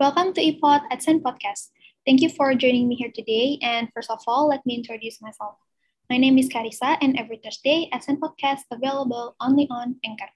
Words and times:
Welcome 0.00 0.32
to 0.32 0.40
ePod 0.40 0.88
AdSense 0.88 1.20
Podcast. 1.20 1.76
Thank 2.08 2.24
you 2.24 2.32
for 2.32 2.56
joining 2.56 2.88
me 2.88 2.96
here 2.96 3.12
today. 3.12 3.60
And 3.60 3.92
first 3.92 4.08
of 4.08 4.24
all, 4.24 4.48
let 4.48 4.64
me 4.64 4.80
introduce 4.80 5.20
myself. 5.20 5.60
My 6.08 6.16
name 6.16 6.40
is 6.40 6.48
Carissa, 6.48 6.96
and 7.04 7.20
every 7.20 7.36
Thursday, 7.36 7.92
AdSense 7.92 8.16
Podcast 8.16 8.64
available 8.72 9.36
only 9.44 9.68
on 9.68 10.00
Anchor. 10.00 10.32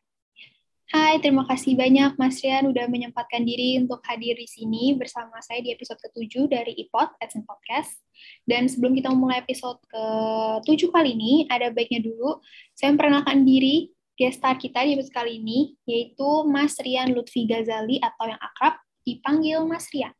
Hai, 0.92 1.16
terima 1.24 1.48
kasih 1.48 1.80
banyak 1.80 2.20
Mas 2.20 2.44
Rian 2.44 2.68
udah 2.68 2.92
menyempatkan 2.92 3.40
diri 3.40 3.80
untuk 3.80 4.04
hadir 4.04 4.36
di 4.36 4.44
sini 4.44 5.00
bersama 5.00 5.40
saya 5.40 5.64
di 5.64 5.72
episode 5.72 5.96
ke-7 6.12 6.44
dari 6.44 6.76
iPod 6.84 7.16
AdSense 7.24 7.48
Podcast. 7.48 8.04
Dan 8.44 8.68
sebelum 8.68 8.92
kita 8.92 9.16
memulai 9.16 9.40
episode 9.40 9.80
ke-7 9.88 10.92
kali 10.92 11.16
ini, 11.16 11.48
ada 11.48 11.72
baiknya 11.72 12.04
dulu 12.04 12.36
saya 12.76 12.92
memperkenalkan 12.92 13.48
diri 13.48 13.89
guest 14.12 14.44
star 14.44 14.61
kita 14.61 14.84
di 14.84 15.00
episode 15.00 15.25
kali 15.25 15.40
ini, 15.40 15.72
yaitu 15.89 16.44
Mas 16.53 16.76
Rian 16.76 17.17
Lutfi 17.17 17.48
Ghazali 17.48 17.96
atau 18.04 18.28
yang 18.28 18.36
akrab 18.44 18.83
dipanggil 19.04 19.63
Mas 19.68 19.86
Rian. 19.93 20.13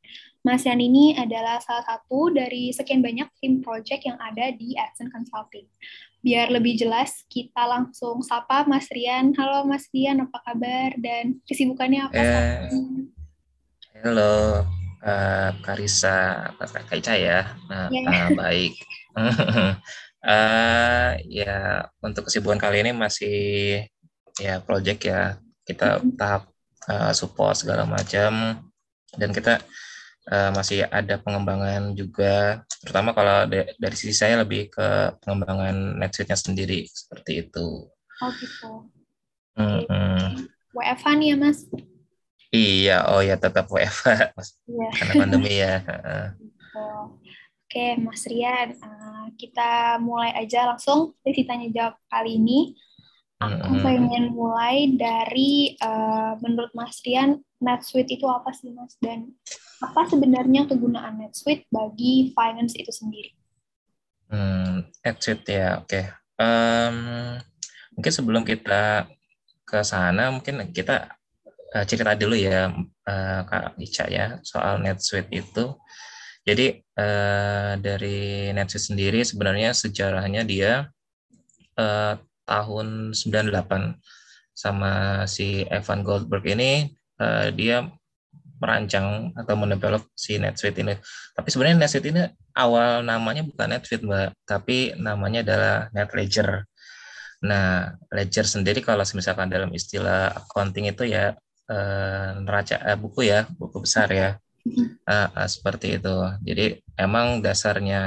Mas 0.45 0.61
Rian 0.69 0.77
ini 0.77 1.17
adalah 1.17 1.57
salah 1.65 1.83
satu 1.89 2.29
dari 2.29 2.69
sekian 2.69 3.01
banyak 3.01 3.27
tim 3.41 3.65
project 3.65 4.05
yang 4.05 4.21
ada 4.21 4.53
di 4.53 4.77
AdSense 4.77 5.09
Consulting. 5.09 5.65
Biar 6.21 6.53
lebih 6.53 6.77
jelas, 6.77 7.25
kita 7.33 7.65
langsung 7.65 8.21
sapa 8.21 8.69
Mas 8.69 8.89
Rian. 8.93 9.33
Halo 9.37 9.65
Mas 9.65 9.89
Rian, 9.89 10.21
apa 10.21 10.41
kabar 10.45 10.93
dan 11.01 11.41
kesibukannya 11.49 12.01
apa? 12.09 12.17
Eh, 12.17 12.61
halo, 14.05 14.65
uh, 15.01 15.51
Karisa, 15.65 16.53
Kak 16.61 16.93
Ica 16.93 17.17
ya. 17.17 17.57
Nah, 17.69 17.89
yeah. 17.89 18.29
uh, 18.29 18.29
baik. 18.37 18.73
uh, 19.17 21.09
ya, 21.41 21.89
untuk 22.05 22.29
kesibukan 22.29 22.61
kali 22.61 22.85
ini 22.85 22.93
masih 22.93 23.81
ya 24.37 24.61
project 24.61 25.09
ya. 25.09 25.41
Kita 25.65 26.01
mm 26.01 26.01
-hmm. 26.05 26.17
tahap 26.21 26.53
uh, 26.89 27.13
support 27.17 27.57
segala 27.57 27.89
macam 27.89 28.61
dan 29.21 29.31
kita 29.31 29.61
uh, 30.31 30.51
masih 30.55 30.87
ada 30.89 31.21
pengembangan 31.21 31.93
juga 31.97 32.65
terutama 32.83 33.17
kalau 33.17 33.49
de 33.49 33.73
dari 33.81 33.97
sisi 33.97 34.15
saya 34.15 34.45
lebih 34.45 34.69
ke 34.73 35.17
pengembangan 35.25 35.99
netsuite-nya 36.01 36.39
sendiri 36.39 36.85
seperti 36.89 37.49
itu. 37.49 37.89
Oh 38.23 38.31
gitu. 38.39 38.71
Mm 39.55 39.81
-hmm. 39.87 40.23
WFH 40.75 41.07
nih 41.19 41.29
ya 41.31 41.37
mas? 41.39 41.59
Iya, 42.55 42.99
oh 43.11 43.23
ya 43.23 43.35
tetap 43.39 43.67
WFH 43.71 44.35
mas. 44.35 44.59
Yeah. 44.67 44.93
karena 44.95 45.13
pandemi 45.27 45.55
ya. 45.59 45.75
Oke, 47.75 47.99
Mas 47.99 48.23
Rian, 48.31 48.79
uh, 48.79 49.27
kita 49.35 49.99
mulai 49.99 50.31
aja 50.39 50.63
langsung 50.63 51.11
sesi 51.27 51.43
tanya 51.43 51.67
jawab 51.75 51.99
kali 52.07 52.39
ini. 52.39 52.79
Aku 53.65 53.75
pengen 53.85 54.33
mulai 54.33 54.95
dari 54.97 55.75
uh, 55.83 56.39
menurut 56.41 56.73
Mas 56.73 57.01
Rian 57.05 57.41
NetSuite 57.61 58.17
itu 58.17 58.27
apa 58.29 58.53
sih 58.53 58.73
Mas 58.73 58.97
dan 59.01 59.33
apa 59.81 60.09
sebenarnya 60.09 60.69
kegunaan 60.69 61.21
NetSuite 61.21 61.69
bagi 61.69 62.33
finance 62.33 62.75
itu 62.77 62.93
sendiri? 62.93 63.31
Hmm, 64.33 64.89
NetSuite 65.05 65.53
ya, 65.53 65.81
oke. 65.81 65.89
Okay. 65.89 66.05
Um, 66.35 67.39
mungkin 67.95 68.13
sebelum 68.13 68.43
kita 68.43 69.07
ke 69.65 69.81
sana, 69.87 70.33
mungkin 70.35 70.75
kita 70.75 71.15
uh, 71.75 71.85
cerita 71.87 72.15
dulu 72.15 72.35
ya 72.35 72.71
uh, 73.09 73.41
Kak 73.45 73.79
Ica 73.81 74.05
ya 74.09 74.39
soal 74.43 74.81
NetSuite 74.81 75.31
itu. 75.33 75.75
Jadi 76.45 76.77
uh, 77.01 77.81
dari 77.81 78.53
NetSuite 78.53 78.93
sendiri 78.93 79.21
sebenarnya 79.25 79.73
sejarahnya 79.73 80.45
dia 80.45 80.93
uh, 81.81 82.15
tahun 82.47 83.13
98 83.13 83.51
sama 84.55 85.25
si 85.27 85.67
Evan 85.67 86.07
Goldberg 86.07 86.47
ini 86.47 86.95
uh, 87.19 87.51
dia 87.51 87.91
merancang 88.63 89.35
atau 89.35 89.55
mendevelop 89.59 90.09
si 90.15 90.39
NetSuite 90.39 90.81
ini. 90.81 90.95
Tapi 91.35 91.49
sebenarnya 91.51 91.77
NetSuite 91.85 92.09
ini 92.09 92.23
awal 92.57 93.03
namanya 93.03 93.43
bukan 93.45 93.77
NetSuite, 93.77 94.07
Mbak, 94.07 94.29
tapi 94.47 94.95
namanya 94.97 95.45
adalah 95.45 95.77
NetLedger. 95.91 96.65
Nah, 97.45 97.93
ledger 98.09 98.47
sendiri 98.49 98.81
kalau 98.81 99.05
misalkan 99.13 99.53
dalam 99.53 99.69
istilah 99.77 100.33
accounting 100.33 100.89
itu 100.89 101.05
ya 101.05 101.37
uh, 101.69 102.29
neraca 102.41 102.81
uh, 102.81 102.97
buku 102.97 103.29
ya, 103.29 103.45
buku 103.59 103.85
besar 103.85 104.09
ya. 104.09 104.31
Uh, 105.05 105.29
uh, 105.29 105.45
seperti 105.45 106.01
itu. 106.01 106.17
Jadi 106.41 106.81
emang 106.97 107.45
dasarnya 107.45 108.03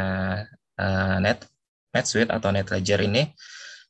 uh, 0.81 1.17
Net 1.21 1.45
NetSuite 1.93 2.33
atau 2.33 2.49
NetLedger 2.49 3.05
ini 3.05 3.29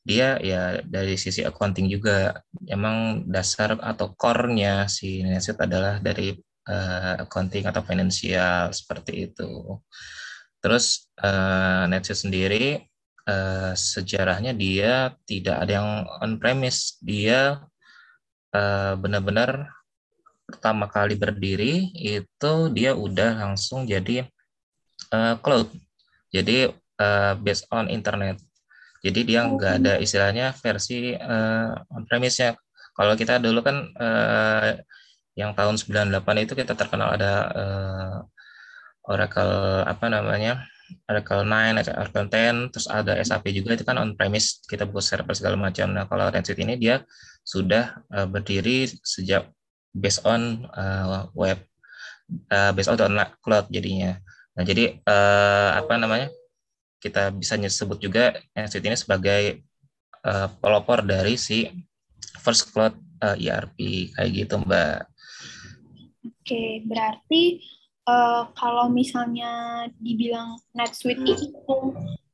dia 0.07 0.39
ya 0.39 0.79
dari 0.87 1.19
sisi 1.19 1.43
accounting 1.43 1.91
juga 1.91 2.39
emang 2.63 3.27
dasar 3.27 3.75
atau 3.75 4.15
core-nya 4.15 4.87
si 4.87 5.19
NetSuite 5.19 5.67
adalah 5.67 5.99
dari 5.99 6.31
uh, 6.71 7.27
accounting 7.27 7.67
atau 7.67 7.83
finansial 7.83 8.71
seperti 8.71 9.27
itu. 9.27 9.75
Terus 10.63 11.11
uh, 11.19 11.91
sendiri 12.07 12.87
uh, 13.27 13.75
sejarahnya 13.75 14.55
dia 14.55 15.11
tidak 15.27 15.67
ada 15.67 15.71
yang 15.75 15.89
on 16.23 16.39
premise, 16.39 16.95
dia 17.03 17.59
uh, 18.55 18.93
benar-benar 18.95 19.75
pertama 20.47 20.87
kali 20.87 21.19
berdiri 21.19 21.91
itu 21.99 22.53
dia 22.71 22.95
udah 22.95 23.43
langsung 23.43 23.83
jadi 23.83 24.23
uh, 25.11 25.35
cloud. 25.43 25.67
Jadi 26.31 26.71
uh, 26.95 27.35
based 27.43 27.67
on 27.75 27.91
internet 27.91 28.39
jadi 29.01 29.19
dia 29.23 29.39
oh, 29.45 29.55
nggak 29.55 29.73
ada 29.83 29.93
istilahnya 30.01 30.53
versi 30.57 31.13
uh, 31.13 31.73
on 31.93 32.03
premise-nya. 32.09 32.57
Kalau 32.97 33.13
kita 33.13 33.37
dulu 33.37 33.61
kan 33.61 33.93
uh, 33.93 34.73
yang 35.37 35.53
tahun 35.53 35.77
98 35.77 36.45
itu 36.49 36.53
kita 36.57 36.73
terkenal 36.73 37.13
ada 37.13 37.33
uh, 37.53 38.17
Oracle 39.05 39.85
apa 39.85 40.05
namanya? 40.09 40.65
Oracle 41.07 41.43
9, 41.43 41.83
Oracle 41.99 42.27
10, 42.31 42.71
terus 42.71 42.87
ada 42.87 43.19
SAP 43.19 43.51
juga 43.51 43.75
itu 43.75 43.83
kan 43.83 43.99
on 43.99 44.15
premise 44.15 44.63
kita 44.65 44.87
buka 44.87 45.03
server 45.03 45.35
segala 45.35 45.59
macam. 45.59 45.91
Nah, 45.91 46.07
kalau 46.07 46.31
Rensit 46.31 46.57
ini 46.57 46.79
dia 46.79 47.03
sudah 47.43 48.01
uh, 48.11 48.27
berdiri 48.27 48.87
sejak 49.03 49.51
based 49.91 50.23
on 50.23 50.67
uh, 50.75 51.27
web 51.35 51.59
uh, 52.51 52.71
based 52.71 52.91
on 52.91 52.97
cloud 53.43 53.67
jadinya. 53.67 54.15
Nah, 54.55 54.63
jadi 54.63 54.97
uh, 55.05 55.79
apa 55.79 55.93
namanya? 55.99 56.27
Kita 56.97 57.29
bisa 57.33 57.57
sebut 57.69 58.01
juga 58.01 58.33
NetSuite 58.57 58.87
ini 58.89 58.97
sebagai 58.97 59.61
uh, 60.25 60.49
pelopor 60.57 61.05
dari 61.05 61.37
si 61.37 61.69
First 62.41 62.73
Cloud 62.73 62.97
uh, 63.21 63.37
eh, 63.37 63.49
ERP 63.49 63.77
kayak 64.17 64.29
gitu 64.33 64.55
Mbak. 64.61 64.99
Oke, 66.27 66.63
berarti 66.87 67.61
uh, 68.07 68.49
kalau 68.55 68.89
misalnya 68.89 69.85
dibilang 69.99 70.57
NetSuite 70.73 71.21
hmm. 71.21 71.45
itu 71.47 71.77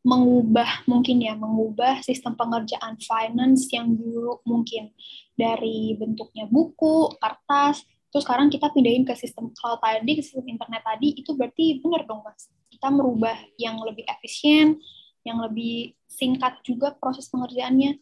mengubah 0.03 0.83
mungkin 0.83 1.23
ya 1.23 1.31
mengubah 1.33 2.03
sistem 2.03 2.35
pengerjaan 2.35 2.99
finance 2.99 3.71
yang 3.71 3.95
dulu 3.95 4.43
mungkin 4.43 4.91
dari 5.33 5.95
bentuknya 5.95 6.45
buku, 6.45 7.15
kertas, 7.17 7.87
terus 8.11 8.27
sekarang 8.27 8.51
kita 8.51 8.69
pindahin 8.69 9.07
ke 9.07 9.15
sistem 9.15 9.49
cloud 9.55 9.79
tadi, 9.79 10.19
ke 10.19 10.21
sistem 10.21 10.45
internet 10.45 10.83
tadi, 10.83 11.15
itu 11.17 11.31
berarti 11.33 11.79
benar 11.81 12.03
dong 12.05 12.21
mas? 12.21 12.51
Kita 12.83 12.91
merubah 12.91 13.39
yang 13.55 13.79
lebih 13.79 14.03
efisien, 14.03 14.75
yang 15.23 15.39
lebih 15.39 15.95
singkat 16.03 16.59
juga 16.67 16.91
proses 16.99 17.31
pengerjaannya. 17.31 17.95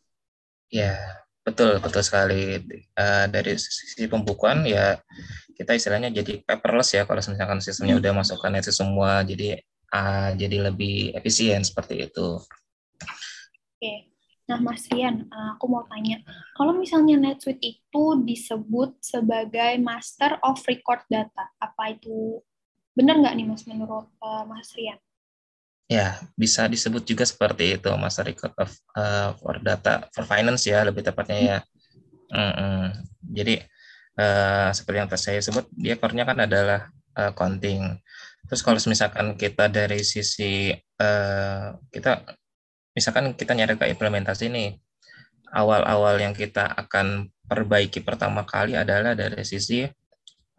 Ya, 0.74 1.22
betul, 1.46 1.78
betul 1.78 2.02
sekali. 2.02 2.58
Uh, 2.98 3.30
dari 3.30 3.62
sisi 3.62 4.10
pembukuan 4.10 4.66
ya 4.66 4.98
kita 5.54 5.78
istilahnya 5.78 6.10
jadi 6.10 6.42
paperless 6.42 6.98
ya 6.98 7.06
kalau 7.06 7.22
misalkan 7.22 7.62
sistemnya 7.62 7.94
hmm. 7.94 8.02
udah 8.02 8.12
masuk 8.26 8.42
ke 8.42 8.48
NetSuite 8.50 8.82
semua, 8.82 9.22
jadi 9.22 9.62
uh, 9.94 10.34
jadi 10.34 10.74
lebih 10.74 11.14
efisien 11.14 11.62
seperti 11.62 12.10
itu. 12.10 12.42
Oke. 13.78 14.10
Nah, 14.50 14.58
Mas 14.66 14.90
Rian, 14.90 15.30
eh, 15.30 15.50
aku 15.54 15.70
mau 15.70 15.86
tanya, 15.86 16.26
kalau 16.58 16.74
misalnya 16.74 17.22
NetSuite 17.22 17.62
itu 17.62 18.06
disebut 18.26 18.98
sebagai 18.98 19.78
Master 19.78 20.42
of 20.42 20.58
Record 20.66 21.06
Data, 21.06 21.54
apa 21.62 21.94
itu 21.94 22.42
Benar 22.92 23.16
nggak 23.20 23.34
nih 23.40 23.46
Mas 23.48 23.64
menurut 23.68 24.08
uh, 24.20 24.44
Mas 24.44 24.72
Rian? 24.76 25.00
Ya, 25.92 26.24
bisa 26.40 26.72
disebut 26.72 27.04
juga 27.04 27.28
seperti 27.28 27.76
itu, 27.76 27.92
Mas 28.00 28.16
Record 28.16 28.56
of 28.56 28.72
uh, 28.96 29.36
for 29.36 29.60
Data 29.60 30.08
for 30.16 30.24
Finance 30.24 30.64
ya, 30.64 30.88
lebih 30.88 31.04
tepatnya 31.04 31.40
ya. 31.40 31.60
Mm 32.32 32.52
-hmm. 32.56 32.84
Jadi 33.36 33.56
uh, 34.16 34.72
seperti 34.72 34.98
yang 35.04 35.10
tadi 35.12 35.24
saya 35.24 35.40
sebut, 35.44 35.68
dia 35.76 36.00
core-nya 36.00 36.24
kan 36.24 36.40
adalah 36.40 36.88
uh, 37.20 37.36
accounting. 37.36 38.00
Terus 38.48 38.62
kalau 38.64 38.80
misalkan 38.88 39.36
kita 39.36 39.68
dari 39.68 40.00
sisi 40.04 40.72
uh, 41.00 41.76
kita 41.92 42.24
misalkan 42.96 43.36
kita 43.36 43.52
nyari 43.56 43.76
ke 43.76 43.88
implementasi 43.92 44.48
nih, 44.48 44.80
awal-awal 45.52 46.20
yang 46.20 46.32
kita 46.32 46.72
akan 46.72 47.28
perbaiki 47.48 48.00
pertama 48.00 48.48
kali 48.48 48.80
adalah 48.80 49.12
dari 49.12 49.44
sisi 49.44 49.84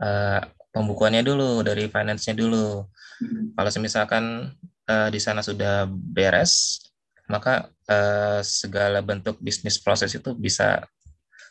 uh, 0.00 0.40
pembukuannya 0.72 1.22
dulu 1.22 1.60
dari 1.60 1.86
finance-nya 1.86 2.34
dulu. 2.34 2.88
Hmm. 3.20 3.52
Kalau 3.54 3.70
misalkan 3.78 4.24
uh, 4.88 5.08
di 5.12 5.20
sana 5.20 5.44
sudah 5.44 5.86
beres, 5.86 6.80
maka 7.28 7.70
uh, 7.86 8.40
segala 8.42 9.04
bentuk 9.04 9.38
bisnis 9.38 9.78
proses 9.78 10.10
itu 10.16 10.32
bisa 10.34 10.82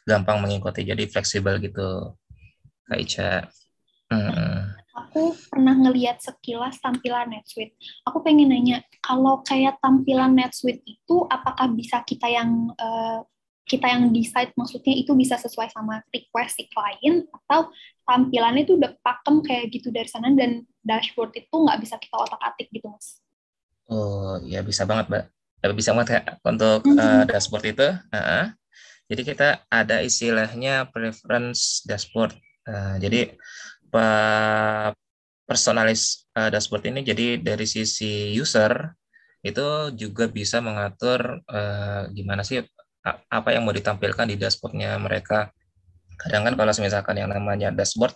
gampang 0.04 0.42
mengikuti. 0.42 0.82
Jadi 0.84 1.08
fleksibel 1.08 1.62
gitu, 1.62 2.18
Kak 2.90 3.00
Ica. 3.00 3.32
Hmm. 4.12 4.76
aku 4.92 5.32
pernah 5.48 5.72
ngeliat 5.72 6.20
sekilas 6.20 6.76
tampilan 6.84 7.32
NetSuite. 7.32 7.80
Aku 8.04 8.20
pengen 8.20 8.52
nanya, 8.52 8.84
kalau 9.00 9.40
kayak 9.40 9.80
tampilan 9.80 10.36
NetSuite 10.36 10.84
itu, 10.84 11.24
apakah 11.32 11.72
bisa 11.72 12.04
kita 12.04 12.28
yang 12.28 12.76
uh, 12.76 13.24
kita 13.72 13.88
yang 13.88 14.12
decide 14.12 14.52
maksudnya 14.60 14.92
itu 15.00 15.16
bisa 15.16 15.40
sesuai 15.40 15.72
sama 15.72 16.04
request 16.12 16.60
si 16.60 16.68
klien 16.68 17.24
atau 17.32 17.72
tampilannya 18.04 18.68
itu 18.68 18.76
udah 18.76 18.92
pakem 19.00 19.40
kayak 19.40 19.72
gitu 19.72 19.88
dari 19.96 20.12
sana 20.12 20.28
dan 20.36 20.68
dashboard 20.84 21.32
itu 21.40 21.56
nggak 21.56 21.80
bisa 21.80 21.96
kita 21.96 22.20
otak-atik 22.20 22.68
gitu 22.76 22.92
mas? 22.92 23.24
Oh 23.88 24.36
ya 24.44 24.60
bisa 24.60 24.84
banget 24.84 25.08
mbak, 25.08 25.24
bisa 25.72 25.96
banget 25.96 26.20
ya 26.20 26.22
untuk 26.44 26.84
mm 26.84 26.92
-hmm. 26.92 27.00
uh, 27.00 27.24
dashboard 27.24 27.66
itu. 27.72 27.88
Uh 28.12 28.18
-huh. 28.20 28.46
Jadi 29.08 29.22
kita 29.24 29.48
ada 29.72 30.04
istilahnya 30.04 30.92
preference 30.92 31.84
dashboard. 31.88 32.36
Uh, 32.68 32.96
jadi 33.00 33.36
personalis 35.48 36.28
uh, 36.36 36.48
dashboard 36.48 36.88
ini 36.88 37.04
jadi 37.04 37.40
dari 37.40 37.68
sisi 37.68 38.32
user 38.32 38.96
itu 39.42 39.92
juga 39.98 40.30
bisa 40.32 40.62
mengatur 40.64 41.44
uh, 41.50 42.08
gimana 42.14 42.46
sih 42.46 42.64
apa 43.06 43.50
yang 43.54 43.66
mau 43.66 43.74
ditampilkan 43.74 44.30
di 44.30 44.38
dashboardnya 44.38 44.98
mereka. 45.02 45.50
Kadang 46.22 46.46
kan 46.46 46.54
kalau 46.54 46.70
misalkan 46.78 47.18
yang 47.18 47.34
namanya 47.34 47.74
dashboard, 47.74 48.14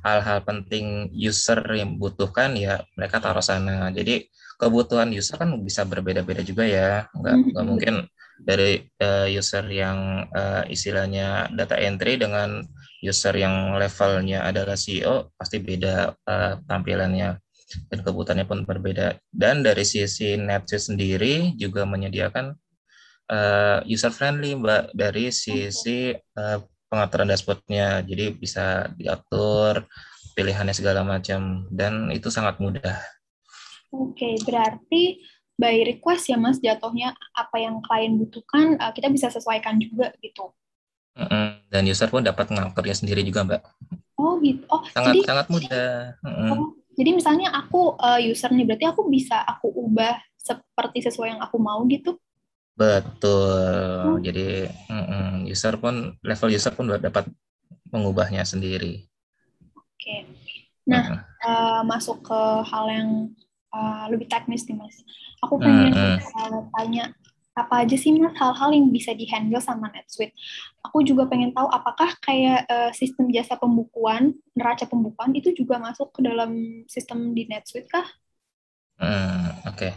hal-hal 0.00 0.40
penting 0.40 1.12
user 1.12 1.60
yang 1.76 2.00
butuhkan 2.00 2.56
ya 2.56 2.80
mereka 2.96 3.20
taruh 3.20 3.44
sana. 3.44 3.92
Jadi 3.92 4.24
kebutuhan 4.56 5.12
user 5.12 5.36
kan 5.36 5.52
bisa 5.60 5.84
berbeda-beda 5.84 6.40
juga 6.40 6.64
ya, 6.64 7.04
nggak 7.12 7.34
nggak 7.34 7.36
mm-hmm. 7.52 7.66
mungkin 7.68 7.94
dari 8.40 8.88
uh, 9.04 9.28
user 9.28 9.68
yang 9.68 10.26
uh, 10.32 10.64
istilahnya 10.66 11.52
data 11.52 11.76
entry 11.76 12.16
dengan 12.16 12.64
user 13.04 13.34
yang 13.34 13.76
levelnya 13.76 14.46
adalah 14.46 14.78
CEO 14.78 15.34
pasti 15.34 15.58
beda 15.58 16.14
uh, 16.24 16.56
tampilannya 16.64 17.36
dan 17.90 17.98
kebutuhannya 18.00 18.46
pun 18.48 18.64
berbeda. 18.64 19.18
Dan 19.28 19.60
dari 19.64 19.84
sisi 19.84 20.36
NetSuite 20.38 20.92
sendiri 20.92 21.34
juga 21.56 21.84
menyediakan 21.84 22.52
uh, 23.30 23.82
eh, 23.84 23.92
user 23.92 24.10
friendly 24.10 24.56
mbak 24.56 24.90
dari 24.96 25.30
sisi 25.30 26.14
uh, 26.14 26.58
pengaturan 26.90 27.28
dashboardnya 27.30 28.04
jadi 28.04 28.36
bisa 28.36 28.90
diatur 28.96 29.86
pilihannya 30.32 30.72
segala 30.72 31.04
macam 31.04 31.68
dan 31.68 32.08
itu 32.10 32.32
sangat 32.32 32.56
mudah. 32.58 32.96
Oke, 33.92 34.40
berarti 34.42 35.20
by 35.60 35.84
request 35.84 36.32
ya 36.32 36.40
mas 36.40 36.56
jatuhnya 36.58 37.12
apa 37.36 37.60
yang 37.60 37.84
klien 37.84 38.16
butuhkan 38.16 38.80
uh, 38.80 38.92
kita 38.96 39.12
bisa 39.12 39.28
sesuaikan 39.28 39.76
juga 39.76 40.10
gitu. 40.24 40.52
Dan 41.68 41.84
user 41.84 42.08
pun 42.08 42.24
dapat 42.24 42.48
mengaturnya 42.48 42.96
sendiri 42.96 43.20
juga 43.20 43.44
mbak. 43.44 43.62
Oh 44.16 44.40
gitu. 44.40 44.64
Oh 44.72 44.80
sangat 44.96 45.20
jadi, 45.20 45.28
sangat 45.28 45.46
mudah. 45.52 46.16
Oh, 46.24 46.72
jadi 46.96 47.10
misalnya 47.12 47.52
aku 47.52 47.96
uh, 48.00 48.20
user 48.20 48.48
nih 48.52 48.64
berarti 48.64 48.86
aku 48.88 49.08
bisa 49.12 49.40
aku 49.44 49.68
ubah 49.72 50.16
seperti 50.40 51.04
sesuai 51.04 51.36
yang 51.36 51.40
aku 51.44 51.56
mau 51.60 51.84
gitu. 51.88 52.16
Betul. 52.72 54.18
Hmm. 54.18 54.22
Jadi 54.24 54.68
user 55.48 55.76
pun 55.76 56.16
level 56.24 56.50
user 56.50 56.72
pun 56.72 56.88
dapat 56.88 57.28
mengubahnya 57.92 58.42
sendiri. 58.48 59.04
Oke. 59.76 60.24
Nah, 60.88 61.22
uh, 61.46 61.80
masuk 61.86 62.26
ke 62.26 62.40
hal 62.66 62.84
yang 62.90 63.10
uh, 63.70 64.08
lebih 64.10 64.26
teknis 64.26 64.66
nih 64.66 64.74
mas. 64.74 64.96
Aku 65.44 65.60
pengen 65.60 65.94
uh, 65.94 66.18
uh, 66.18 66.60
tanya 66.74 67.14
apa 67.52 67.84
aja 67.84 67.96
sih 68.00 68.16
mas 68.16 68.32
hal-hal 68.40 68.72
yang 68.72 68.88
bisa 68.88 69.12
dihandle 69.12 69.60
sama 69.60 69.92
NetSuite. 69.92 70.32
Aku 70.88 71.04
juga 71.04 71.28
pengen 71.28 71.52
tahu 71.52 71.68
apakah 71.68 72.16
kayak 72.24 72.64
uh, 72.66 72.90
sistem 72.96 73.28
jasa 73.28 73.60
pembukuan, 73.60 74.34
neraca 74.56 74.88
pembukuan 74.88 75.36
itu 75.36 75.52
juga 75.52 75.76
masuk 75.76 76.10
ke 76.16 76.20
dalam 76.24 76.82
sistem 76.88 77.36
di 77.36 77.44
NetSuite 77.46 77.86
kah? 77.92 78.08
Hmm, 78.96 79.66
Oke, 79.68 79.90
okay. 79.90 79.92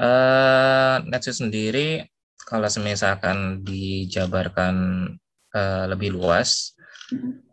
uh, 0.00 1.00
NetSuite 1.06 1.38
sendiri 1.38 1.88
kalau 2.44 2.68
misalkan 2.84 3.64
dijabarkan 3.64 4.74
uh, 5.56 5.84
lebih 5.88 6.12
luas, 6.12 6.76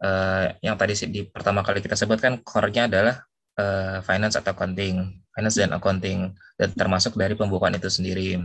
uh, 0.04 0.52
yang 0.60 0.76
tadi 0.76 0.94
di 1.10 1.22
pertama 1.26 1.64
kali 1.64 1.80
kita 1.80 1.96
sebutkan 1.96 2.42
core-nya 2.44 2.92
adalah 2.92 3.24
uh, 3.58 4.04
finance 4.04 4.36
atau 4.36 4.52
accounting, 4.54 5.24
finance 5.34 5.58
dan 5.58 5.72
accounting, 5.74 6.34
dan 6.60 6.70
termasuk 6.76 7.16
dari 7.16 7.34
pembukaan 7.38 7.74
itu 7.78 7.90
sendiri. 7.90 8.42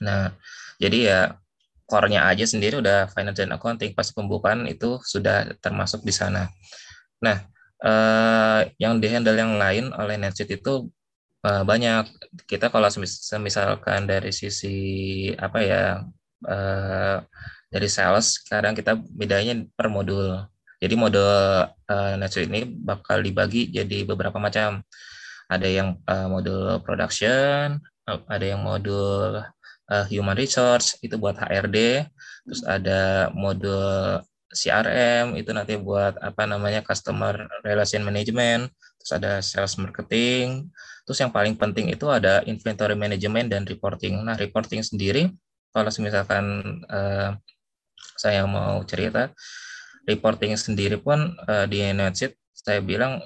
Nah, 0.00 0.32
jadi 0.78 0.98
ya 1.00 1.20
core-nya 1.86 2.26
aja 2.26 2.44
sendiri 2.44 2.82
udah 2.82 3.08
finance 3.10 3.40
dan 3.40 3.54
accounting, 3.54 3.92
pasti 3.96 4.12
pembukaan 4.12 4.64
itu 4.68 5.00
sudah 5.02 5.56
termasuk 5.60 6.02
di 6.04 6.12
sana. 6.12 6.48
Nah, 7.22 7.42
uh, 7.84 8.60
yang 8.76 9.00
dihandle 9.00 9.36
yang 9.36 9.56
lain 9.56 9.92
oleh 9.96 10.16
NetSuite 10.20 10.60
itu 10.60 10.88
uh, 11.44 11.62
banyak. 11.66 12.08
Kita 12.48 12.70
kalau 12.72 12.88
misalkan 13.42 14.06
dari 14.08 14.30
sisi 14.32 14.76
apa 15.36 15.58
ya 15.60 15.82
uh, 16.46 17.16
dari 17.68 17.88
sales 17.90 18.40
sekarang 18.40 18.72
kita 18.78 18.96
bedanya 18.96 19.66
per 19.76 19.90
modul. 19.90 20.46
Jadi 20.80 20.94
modul 20.94 21.24
uh, 21.68 22.14
ini 22.16 22.68
bakal 22.68 23.20
dibagi 23.24 23.68
jadi 23.68 24.06
beberapa 24.08 24.36
macam. 24.40 24.84
Ada 25.46 25.68
yang 25.70 25.88
uh, 26.10 26.26
modul 26.26 26.82
production 26.82 27.78
ada 28.06 28.44
yang 28.46 28.62
modul 28.62 29.42
uh, 29.90 30.06
human 30.06 30.38
resource 30.38 30.94
itu 31.02 31.18
buat 31.18 31.34
HRD 31.34 32.06
terus 32.46 32.62
ada 32.62 33.34
modul 33.34 34.22
CRM 34.54 35.34
itu 35.34 35.50
nanti 35.50 35.74
buat 35.74 36.14
apa 36.22 36.46
namanya 36.46 36.86
customer 36.86 37.50
relation 37.66 38.06
management 38.06 38.70
terus 39.06 39.14
ada 39.14 39.38
sales 39.38 39.78
marketing 39.78 40.66
Terus 41.06 41.22
yang 41.22 41.30
paling 41.30 41.54
penting 41.54 41.86
itu 41.94 42.10
ada 42.10 42.42
inventory 42.50 42.98
management 42.98 43.46
dan 43.46 43.62
reporting. 43.62 44.18
Nah, 44.26 44.34
reporting 44.34 44.82
sendiri 44.82 45.30
kalau 45.70 45.86
misalkan 46.02 46.44
uh, 46.90 47.38
saya 48.18 48.42
mau 48.42 48.82
cerita, 48.82 49.30
reporting 50.02 50.58
sendiri 50.58 50.98
pun 50.98 51.38
uh, 51.46 51.64
di 51.70 51.78
NetSuite 51.94 52.34
saya 52.50 52.82
bilang 52.82 53.22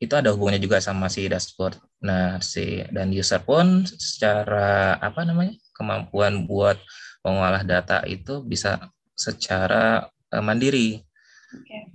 itu 0.00 0.14
ada 0.16 0.32
hubungannya 0.32 0.64
juga 0.64 0.80
sama 0.80 1.12
si 1.12 1.28
dashboard. 1.28 1.76
Nah, 2.00 2.40
si 2.40 2.80
dan 2.88 3.12
user 3.12 3.44
pun 3.44 3.84
secara 3.84 4.96
apa 4.96 5.28
namanya? 5.28 5.52
kemampuan 5.76 6.42
buat 6.42 6.74
mengolah 7.22 7.62
data 7.62 8.02
itu 8.08 8.42
bisa 8.42 8.90
secara 9.12 10.08
uh, 10.32 10.42
mandiri. 10.42 11.04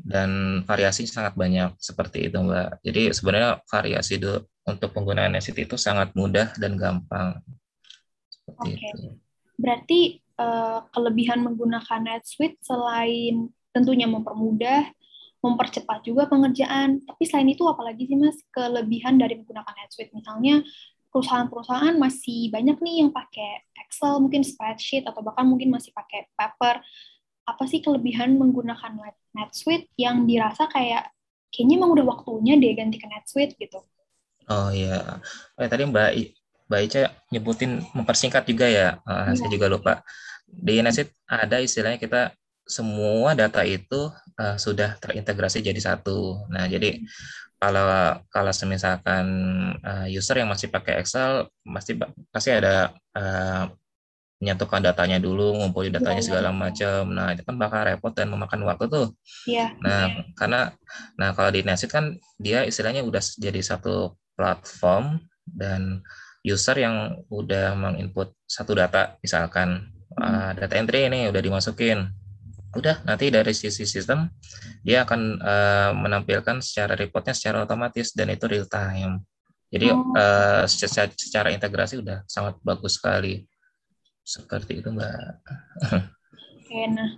Dan 0.03 0.61
variasi 0.65 1.05
sangat 1.05 1.37
banyak 1.37 1.77
seperti 1.77 2.29
itu, 2.29 2.37
Mbak. 2.41 2.81
Jadi 2.81 3.01
sebenarnya 3.13 3.51
variasi 3.69 4.17
do, 4.17 4.49
untuk 4.65 4.89
penggunaan 4.95 5.35
NetSuite 5.35 5.69
itu 5.69 5.77
sangat 5.77 6.11
mudah 6.17 6.51
dan 6.57 6.73
gampang. 6.79 7.39
Seperti 8.29 8.69
okay. 8.73 8.89
itu. 8.91 9.07
Berarti 9.59 10.01
uh, 10.41 10.83
kelebihan 10.89 11.45
menggunakan 11.45 11.99
NetSuite 12.01 12.57
selain 12.65 13.53
tentunya 13.73 14.09
mempermudah, 14.09 14.89
mempercepat 15.43 16.01
juga 16.07 16.25
pengerjaan. 16.25 17.03
Tapi 17.05 17.23
selain 17.27 17.49
itu 17.51 17.63
apalagi 17.67 18.09
sih 18.09 18.17
Mas 18.17 18.39
kelebihan 18.49 19.21
dari 19.21 19.37
menggunakan 19.37 19.73
NetSuite? 19.85 20.15
Misalnya 20.15 20.65
perusahaan-perusahaan 21.13 21.93
masih 22.01 22.49
banyak 22.49 22.81
nih 22.81 23.05
yang 23.05 23.13
pakai 23.13 23.69
Excel, 23.85 24.17
mungkin 24.17 24.41
spreadsheet 24.41 25.05
atau 25.05 25.21
bahkan 25.21 25.45
mungkin 25.45 25.69
masih 25.69 25.93
pakai 25.93 26.25
paper. 26.33 26.81
Apa 27.43 27.67
sih 27.67 27.83
kelebihan 27.83 28.39
menggunakan 28.39 28.95
NetSuite 29.35 29.91
yang 29.99 30.23
dirasa 30.23 30.69
kayak 30.71 31.11
kayaknya 31.53 31.75
emang 31.77 31.91
udah 31.93 32.05
waktunya 32.07 32.57
deh 32.57 32.73
ganti 32.73 32.97
ke 32.97 33.07
NetSuite 33.07 33.53
gitu? 33.59 33.83
Oh 34.49 34.69
iya. 34.71 35.19
Eh, 35.59 35.69
tadi 35.69 35.83
Mbak 35.87 36.09
I, 36.15 36.23
Mbak 36.67 36.81
Ica 36.89 37.01
nyebutin 37.31 37.83
mempersingkat 37.93 38.43
juga 38.47 38.67
ya. 38.67 38.99
Uh, 39.07 39.31
ya. 39.31 39.39
Saya 39.39 39.49
juga 39.51 39.67
lupa. 39.71 39.93
Di 40.47 40.79
Nesit 40.83 41.15
ada 41.25 41.57
istilahnya 41.59 41.99
kita 41.99 42.31
semua 42.63 43.35
data 43.35 43.61
itu 43.67 44.07
uh, 44.39 44.55
sudah 44.55 44.95
terintegrasi 44.99 45.59
jadi 45.59 45.79
satu. 45.79 46.47
Nah, 46.47 46.67
jadi 46.67 47.03
kalau 47.59 48.19
kalau 48.27 48.51
misalkan 48.67 49.25
uh, 49.79 50.07
user 50.11 50.43
yang 50.43 50.51
masih 50.51 50.67
pakai 50.67 50.99
Excel 50.99 51.47
pasti 51.63 51.95
pasti 52.27 52.49
ada 52.51 52.91
uh, 53.15 53.71
menyatukan 54.43 54.83
datanya 54.83 55.23
dulu, 55.23 55.55
ngumpulin 55.55 55.95
datanya 55.95 56.19
ya, 56.19 56.27
segala 56.27 56.51
macam. 56.51 57.07
Nah, 57.15 57.31
itu 57.31 57.47
kan 57.47 57.55
bakal 57.55 57.87
repot 57.87 58.11
dan 58.11 58.27
memakan 58.27 58.67
waktu 58.67 58.91
tuh. 58.91 59.07
Iya. 59.47 59.71
Nah, 59.79 60.11
ya. 60.11 60.27
karena 60.35 60.59
nah 61.15 61.31
kalau 61.31 61.55
di 61.55 61.63
Nesit 61.63 61.87
kan 61.87 62.19
dia 62.35 62.67
istilahnya 62.67 63.07
udah 63.07 63.23
jadi 63.39 63.63
satu 63.63 64.19
platform 64.35 65.23
dan 65.47 66.03
user 66.43 66.75
yang 66.75 67.23
udah 67.31 67.71
menginput 67.79 68.35
satu 68.43 68.75
data 68.75 69.15
misalkan 69.23 69.87
uh, 70.19 70.51
data 70.51 70.75
entry 70.75 71.07
ini 71.07 71.31
udah 71.31 71.39
dimasukin 71.41 72.11
udah 72.73 73.05
nanti 73.07 73.31
dari 73.31 73.53
sisi 73.55 73.87
sistem 73.87 74.27
dia 74.83 75.07
akan 75.07 75.39
uh, 75.39 75.91
menampilkan 75.95 76.59
secara 76.59 76.99
reportnya 76.99 77.31
secara 77.31 77.63
otomatis 77.63 78.11
dan 78.11 78.33
itu 78.33 78.43
real 78.49 78.67
time 78.67 79.23
jadi 79.71 79.95
oh. 79.95 80.11
uh, 80.13 80.65
secara, 80.67 81.09
secara 81.15 81.49
integrasi 81.53 82.03
udah 82.03 82.27
sangat 82.27 82.59
bagus 82.59 82.99
sekali 82.99 83.47
seperti 84.23 84.79
itu 84.79 84.89
mbak 84.91 85.39
oke 86.63 86.81
nah 86.91 87.09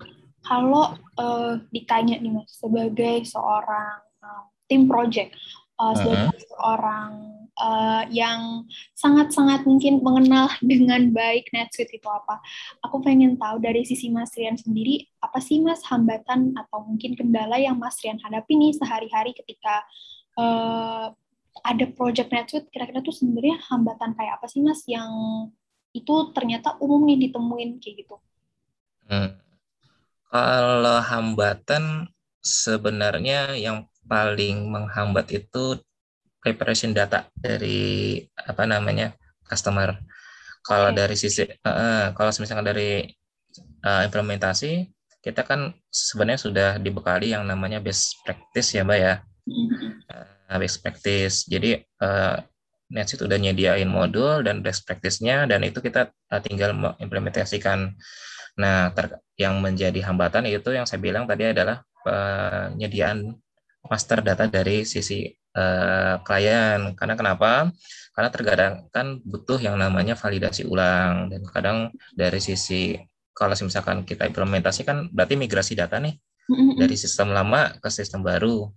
kalau 0.45 0.93
uh, 1.17 1.57
ditanya 1.74 2.21
nih 2.21 2.29
mas 2.29 2.53
sebagai 2.53 3.25
seorang 3.25 3.97
uh, 4.21 4.45
tim 4.69 4.85
project 4.85 5.33
uh, 5.81 5.93
sebagai 5.97 6.38
uh-huh. 6.38 6.50
seorang 6.53 7.12
uh, 7.59 8.03
yang 8.12 8.67
sangat-sangat 8.95 9.63
mungkin 9.67 10.03
mengenal 10.03 10.51
dengan 10.63 11.12
baik 11.12 11.50
NetSuite 11.51 11.97
itu 11.97 12.07
apa. 12.07 12.39
Aku 12.85 13.01
pengen 13.01 13.39
tahu 13.39 13.59
dari 13.59 13.83
sisi 13.88 14.12
Mas 14.12 14.35
Rian 14.35 14.59
sendiri, 14.59 15.07
apa 15.24 15.39
sih 15.39 15.59
Mas 15.63 15.83
hambatan 15.88 16.55
atau 16.55 16.83
mungkin 16.85 17.15
kendala 17.15 17.59
yang 17.59 17.79
Mas 17.79 18.00
Rian 18.03 18.19
hadapi 18.21 18.53
nih 18.55 18.75
sehari-hari 18.75 19.31
ketika 19.35 19.83
uh, 20.39 21.12
ada 21.63 21.85
project 21.95 22.29
NetSuite, 22.31 22.67
kira-kira 22.69 23.00
tuh 23.00 23.15
sebenarnya 23.15 23.57
hambatan 23.71 24.12
kayak 24.13 24.39
apa 24.39 24.45
sih 24.51 24.59
Mas 24.59 24.83
yang 24.85 25.09
itu 25.95 26.15
ternyata 26.35 26.75
umum 26.83 27.07
nih 27.07 27.31
ditemuin 27.31 27.79
kayak 27.79 27.95
gitu? 28.03 28.15
Hmm. 29.07 29.39
Kalau 30.27 30.99
hambatan 30.99 32.11
sebenarnya 32.43 33.55
yang 33.55 33.87
paling 34.03 34.67
menghambat 34.67 35.31
itu 35.31 35.79
preparation 36.43 36.91
data 36.93 37.25
dari 37.33 38.21
apa 38.35 38.67
namanya 38.67 39.15
customer. 39.47 39.97
Kalau 40.61 40.91
okay. 40.91 40.97
dari 40.99 41.15
sisi 41.15 41.41
uh, 41.47 42.11
kalau 42.13 42.29
misalnya 42.37 42.75
dari 42.75 43.07
uh, 43.81 44.01
implementasi 44.05 44.91
kita 45.25 45.41
kan 45.41 45.73
sebenarnya 45.89 46.37
sudah 46.37 46.69
dibekali 46.77 47.33
yang 47.33 47.49
namanya 47.49 47.81
best 47.81 48.21
practice 48.21 48.77
ya, 48.77 48.85
Mbak 48.85 48.99
ya. 49.01 49.13
Uh, 50.05 50.57
best 50.61 50.85
practice. 50.85 51.49
Jadi 51.49 51.81
uh, 51.81 52.37
NetSuite 52.92 53.25
udah 53.25 53.39
nyediain 53.42 53.89
modul 53.89 54.46
dan 54.46 54.62
best 54.62 54.86
practice-nya 54.86 55.50
dan 55.50 55.65
itu 55.65 55.82
kita 55.82 56.13
uh, 56.30 56.42
tinggal 56.42 56.74
mengimplementasikan. 56.74 57.98
Nah, 58.56 58.94
ter 58.96 59.20
yang 59.36 59.60
menjadi 59.60 60.00
hambatan 60.06 60.48
itu 60.48 60.72
yang 60.72 60.88
saya 60.88 61.04
bilang 61.04 61.27
tadi 61.27 61.51
adalah 61.51 61.84
penyediaan 62.06 63.36
master 63.89 64.22
data 64.22 64.48
dari 64.48 64.86
sisi 64.88 65.27
uh, 65.58 66.22
klien. 66.24 66.94
Karena 66.96 67.15
kenapa? 67.18 67.74
Karena 68.15 68.30
terkadang 68.32 68.74
kan 68.94 69.20
butuh 69.25 69.60
yang 69.60 69.75
namanya 69.75 70.15
validasi 70.15 70.63
ulang 70.70 71.27
dan 71.34 71.42
kadang 71.51 71.77
dari 72.15 72.39
sisi 72.39 72.96
kalau 73.36 73.51
misalkan 73.51 74.08
kita 74.08 74.24
implementasi 74.32 74.88
kan 74.88 75.12
berarti 75.12 75.36
migrasi 75.36 75.75
data 75.75 76.00
nih 76.00 76.15
dari 76.80 76.96
sistem 76.96 77.36
lama 77.36 77.75
ke 77.84 77.89
sistem 77.92 78.24
baru. 78.24 78.72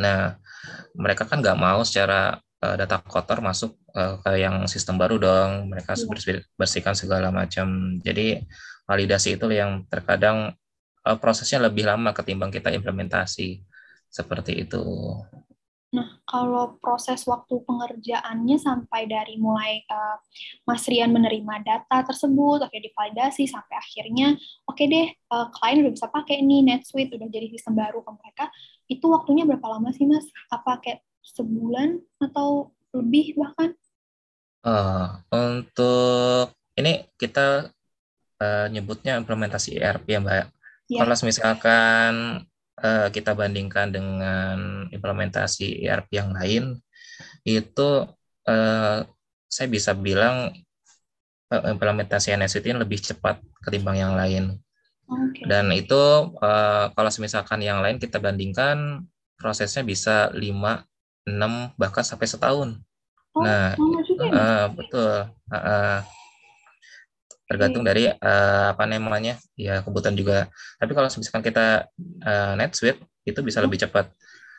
Nah, 0.00 0.34
mereka 0.98 1.24
kan 1.24 1.38
nggak 1.38 1.54
mau 1.54 1.86
secara 1.86 2.40
uh, 2.66 2.74
data 2.74 2.98
kotor 3.06 3.38
masuk 3.38 3.78
uh, 3.94 4.18
ke 4.18 4.42
yang 4.42 4.66
sistem 4.66 4.98
baru 4.98 5.22
dong. 5.22 5.70
Mereka 5.70 5.94
yeah. 5.94 6.42
bersihkan 6.58 6.98
segala 6.98 7.30
macam. 7.30 7.98
Jadi 8.02 8.42
validasi 8.90 9.38
itu 9.38 9.46
yang 9.54 9.86
terkadang 9.86 10.58
uh, 11.06 11.16
prosesnya 11.22 11.62
lebih 11.62 11.86
lama 11.86 12.10
ketimbang 12.10 12.50
kita 12.50 12.74
implementasi 12.74 13.62
seperti 14.10 14.66
itu. 14.66 14.82
Nah, 15.94 16.18
kalau 16.26 16.76
proses 16.82 17.22
waktu 17.24 17.62
pengerjaannya 17.62 18.58
sampai 18.58 19.06
dari 19.06 19.38
mulai 19.38 19.86
uh, 19.86 20.18
Mas 20.66 20.82
Rian 20.90 21.14
menerima 21.14 21.62
data 21.62 22.02
tersebut, 22.02 22.66
oke 22.66 22.74
divalidasi 22.74 23.46
sampai 23.46 23.78
akhirnya, 23.78 24.34
oke 24.66 24.76
okay 24.76 24.86
deh, 24.90 25.08
uh, 25.30 25.46
klien 25.54 25.86
udah 25.86 25.92
bisa 25.94 26.10
pakai 26.10 26.42
nih 26.42 26.66
NetSuite, 26.66 27.14
udah 27.14 27.30
jadi 27.30 27.46
sistem 27.54 27.78
baru 27.78 28.02
ke 28.02 28.10
mereka, 28.12 28.44
itu 28.90 29.06
waktunya 29.08 29.46
berapa 29.46 29.66
lama 29.78 29.94
sih 29.94 30.04
Mas? 30.10 30.26
Apa 30.50 30.82
kayak 30.82 31.00
sebulan 31.34 31.98
atau 32.22 32.70
lebih 32.94 33.34
bahkan? 33.34 33.74
Uh, 34.66 35.22
untuk 35.30 36.50
ini 36.74 37.06
kita 37.18 37.70
uh, 38.42 38.66
nyebutnya 38.70 39.18
implementasi 39.18 39.78
ERP 39.78 40.06
ya 40.16 40.20
Mbak. 40.22 40.34
Ya. 40.86 41.02
Kalau 41.02 41.14
misalkan 41.26 42.12
uh, 42.78 43.08
kita 43.10 43.34
bandingkan 43.34 43.90
dengan 43.90 44.86
implementasi 44.90 45.82
ERP 45.82 46.18
yang 46.18 46.30
lain, 46.34 46.78
itu 47.46 48.06
uh, 48.46 48.98
saya 49.46 49.68
bisa 49.70 49.94
bilang 49.94 50.52
uh, 51.50 51.64
implementasi 51.70 52.34
NetSuite 52.34 52.70
ini 52.70 52.78
lebih 52.82 52.98
cepat 53.02 53.40
ketimbang 53.62 53.98
yang 53.98 54.14
lain. 54.14 54.58
Okay. 55.06 55.46
Dan 55.46 55.70
itu 55.70 56.34
uh, 56.42 56.90
kalau 56.90 57.10
misalkan 57.22 57.62
yang 57.62 57.78
lain 57.78 58.02
kita 58.02 58.18
bandingkan 58.18 59.06
prosesnya 59.38 59.86
bisa 59.86 60.34
5, 60.34 60.42
6 61.26 61.74
bahkan 61.74 62.06
sampai 62.06 62.30
setahun. 62.30 62.78
Oh, 63.36 63.42
nah, 63.42 63.74
uh, 63.76 64.66
betul. 64.72 65.28
Uh, 65.50 65.56
uh, 65.58 65.98
tergantung 67.46 67.86
dari 67.86 68.10
uh, 68.10 68.74
apa 68.74 68.84
namanya 68.86 69.38
ya 69.54 69.82
kebutuhan 69.82 70.18
juga. 70.18 70.50
Tapi 70.78 70.92
kalau 70.94 71.06
misalkan 71.06 71.42
kita 71.42 71.86
uh, 72.26 72.52
NetSuite 72.58 73.02
itu 73.26 73.40
bisa 73.42 73.62
lebih 73.62 73.78
cepat. 73.78 74.10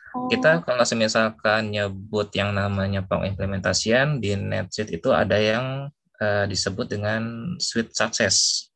Oh. 0.08 0.24
kita 0.32 0.64
kalau 0.64 0.80
misalkan 0.96 1.68
nyebut 1.68 2.32
yang 2.32 2.56
namanya 2.56 3.04
pengimplementasian 3.04 4.24
di 4.24 4.32
NetSuite 4.40 4.96
itu 4.96 5.12
ada 5.12 5.36
yang 5.36 5.92
uh, 6.16 6.44
disebut 6.48 6.88
dengan 6.88 7.54
Suite 7.60 7.92
Success. 7.92 8.68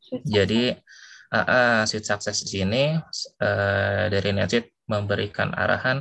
Suite 0.00 0.24
jadi 0.24 0.80
uh, 1.28 1.44
uh, 1.44 1.78
Suite 1.84 2.08
Success 2.08 2.40
di 2.40 2.64
sini 2.64 2.96
uh, 3.44 4.04
dari 4.08 4.32
NetSuite 4.32 4.80
memberikan 4.88 5.52
arahan 5.52 6.00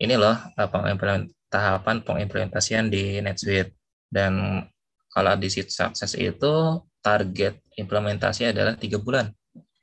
ini 0.00 0.14
loh 0.16 0.36
pengimplement, 0.56 1.28
tahapan 1.52 2.00
pengimplementasian 2.00 2.88
di 2.88 3.20
NetSuite 3.20 3.76
dan 4.08 4.64
kalau 5.12 5.34
di 5.36 5.52
Suite 5.52 5.68
Success 5.68 6.16
itu 6.16 6.80
target 7.04 7.60
implementasi 7.76 8.50
adalah 8.54 8.74
tiga 8.80 8.96
bulan. 8.96 9.28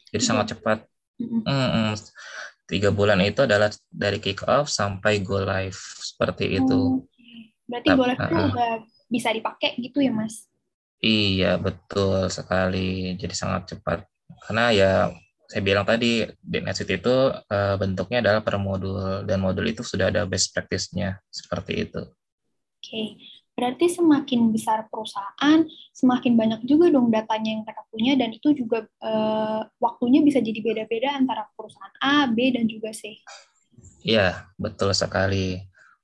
Jadi 0.10 0.24
hmm. 0.24 0.30
sangat 0.30 0.46
cepat. 0.58 0.80
Hmm, 1.18 1.98
tiga 2.70 2.94
bulan 2.94 3.18
itu 3.26 3.42
adalah 3.46 3.74
dari 3.90 4.22
kick 4.22 4.46
off 4.46 4.70
sampai 4.70 5.26
go 5.26 5.42
live 5.42 5.78
seperti 6.02 6.62
itu. 6.62 6.78
Oh, 6.78 7.06
Berarti 7.68 7.88
go 7.94 8.06
live 8.06 8.22
itu 8.22 8.38
uh, 8.38 8.78
bisa 9.10 9.30
dipakai 9.34 9.76
gitu 9.82 10.00
ya, 10.00 10.14
Mas? 10.14 10.48
Iya, 11.02 11.62
betul 11.62 12.30
sekali. 12.30 13.18
Jadi 13.18 13.34
sangat 13.34 13.76
cepat. 13.76 14.06
Karena 14.46 14.72
ya 14.72 14.92
saya 15.48 15.64
bilang 15.64 15.88
tadi 15.88 16.28
di 16.28 16.58
NetSuite 16.60 17.00
itu 17.00 17.16
uh, 17.32 17.76
bentuknya 17.80 18.20
adalah 18.20 18.44
per 18.44 18.60
modul 18.60 19.24
dan 19.24 19.40
modul 19.40 19.64
itu 19.64 19.80
sudah 19.80 20.12
ada 20.12 20.28
best 20.28 20.52
practice-nya 20.52 21.24
seperti 21.32 21.88
itu. 21.88 22.04
Oke. 22.04 22.84
Okay. 22.84 23.08
Berarti 23.58 23.90
semakin 23.90 24.54
besar 24.54 24.86
perusahaan, 24.86 25.66
semakin 25.90 26.38
banyak 26.38 26.62
juga 26.70 26.94
dong 26.94 27.10
datanya 27.10 27.58
yang 27.58 27.66
mereka 27.66 27.82
punya 27.90 28.14
dan 28.14 28.30
itu 28.30 28.54
juga 28.54 28.86
uh, 29.02 29.66
waktunya 29.82 30.22
bisa 30.22 30.38
jadi 30.38 30.62
beda-beda 30.62 31.18
antara 31.18 31.50
perusahaan 31.58 31.90
A, 31.98 32.30
B 32.30 32.54
dan 32.54 32.70
juga 32.70 32.94
C. 32.94 33.18
Iya, 34.06 34.46
betul 34.62 34.94
sekali. 34.94 35.58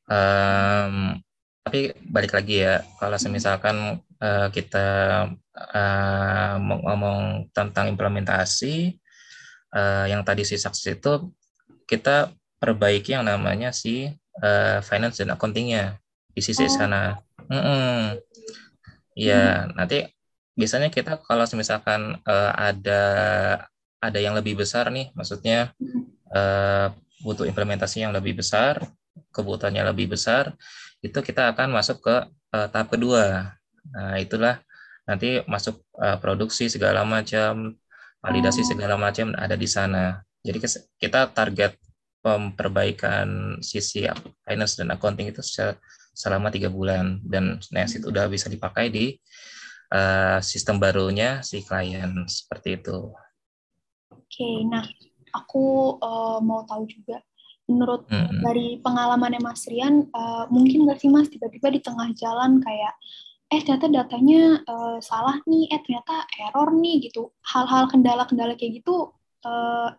Um, 0.10 1.22
tapi 1.62 1.94
balik 2.10 2.34
lagi 2.34 2.66
ya, 2.66 2.82
kalau 2.98 3.22
misalkan 3.30 4.02
uh, 4.02 4.48
kita 4.50 4.88
uh, 5.54 6.54
ngomong 6.58 7.54
tentang 7.54 7.86
implementasi, 7.94 8.98
uh, 9.74 10.06
yang 10.08 10.22
tadi 10.22 10.46
si 10.46 10.56
sukses 10.56 10.86
itu 10.86 11.34
kita 11.90 12.32
perbaiki 12.62 13.18
yang 13.18 13.28
namanya 13.28 13.76
si 13.76 14.08
uh, 14.40 14.80
finance 14.80 15.20
dan 15.20 15.36
accountingnya 15.36 16.00
di 16.32 16.42
sisi 16.42 16.66
oh. 16.66 16.72
sana. 16.72 17.20
Mm 17.52 17.60
-mm. 17.60 18.00
Ya, 19.14 19.70
hmm. 19.70 19.78
nanti 19.78 20.10
biasanya 20.58 20.90
kita 20.90 21.22
kalau 21.22 21.46
misalkan 21.54 22.18
uh, 22.26 22.52
ada 22.58 23.04
ada 24.02 24.20
yang 24.20 24.34
lebih 24.34 24.58
besar 24.58 24.90
nih, 24.90 25.14
maksudnya 25.14 25.72
uh, 26.34 26.90
butuh 27.22 27.46
implementasi 27.46 28.04
yang 28.04 28.12
lebih 28.12 28.42
besar, 28.42 28.82
kebutuhannya 29.32 29.86
lebih 29.94 30.18
besar, 30.18 30.58
itu 31.06 31.16
kita 31.22 31.54
akan 31.54 31.72
masuk 31.72 32.02
ke 32.04 32.16
uh, 32.58 32.68
tahap 32.74 32.90
kedua. 32.92 33.56
Nah, 33.94 34.18
itulah 34.18 34.60
nanti 35.06 35.46
masuk 35.46 35.84
uh, 36.00 36.18
produksi 36.20 36.68
segala 36.68 37.06
macam, 37.06 37.78
validasi 38.24 38.64
oh. 38.64 38.68
segala 38.72 38.96
macam 38.96 39.36
ada 39.36 39.60
di 39.60 39.68
sana. 39.68 40.24
Jadi 40.44 40.58
kita 41.00 41.32
target 41.36 41.76
perbaikan 42.56 43.60
sisi 43.60 44.08
finance 44.48 44.80
dan 44.80 44.96
accounting 44.96 45.28
itu 45.36 45.44
secara 45.44 45.76
selama 46.16 46.48
tiga 46.48 46.72
bulan 46.72 47.20
dan 47.28 47.60
Nest 47.76 48.00
itu 48.00 48.08
udah 48.08 48.32
bisa 48.32 48.48
dipakai 48.48 48.88
di 48.88 49.20
uh, 49.92 50.40
sistem 50.40 50.80
barunya 50.80 51.44
si 51.44 51.66
klien 51.68 52.24
seperti 52.30 52.80
itu. 52.80 53.12
Oke, 54.14 54.50
nah 54.70 54.88
aku 55.36 55.98
uh, 56.00 56.40
mau 56.40 56.64
tahu 56.64 56.88
juga 56.88 57.20
menurut 57.68 58.08
hmm. 58.08 58.44
dari 58.44 58.78
pengalamannya 58.80 59.42
Mas 59.42 59.64
Rian, 59.68 60.08
uh, 60.12 60.46
mungkin 60.52 60.88
nggak 60.88 61.00
sih 61.00 61.10
Mas 61.10 61.32
tiba-tiba 61.32 61.72
di 61.72 61.80
tengah 61.80 62.12
jalan 62.16 62.60
kayak 62.60 62.94
eh 63.54 63.62
ternyata 63.62 63.88
datanya 63.90 64.66
uh, 64.66 64.98
salah 64.98 65.38
nih, 65.46 65.70
eh 65.70 65.80
ternyata 65.86 66.26
error 66.42 66.74
nih 66.74 67.10
gitu. 67.10 67.30
Hal-hal 67.46 67.86
kendala-kendala 67.86 68.58
kayak 68.58 68.82
gitu 68.82 69.14
uh, 69.46 69.90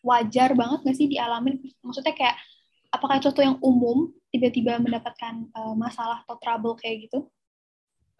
wajar 0.00 0.56
banget 0.56 0.80
nggak 0.80 0.96
sih 0.96 1.08
dialamin? 1.12 1.60
Maksudnya 1.84 2.16
kayak 2.16 2.40
apakah 2.88 3.20
itu 3.20 3.28
yang 3.44 3.60
umum 3.60 4.08
tiba-tiba 4.32 4.80
mendapatkan 4.80 5.44
uh, 5.52 5.76
masalah 5.76 6.24
atau 6.24 6.40
trouble 6.40 6.74
kayak 6.80 7.08
gitu? 7.08 7.28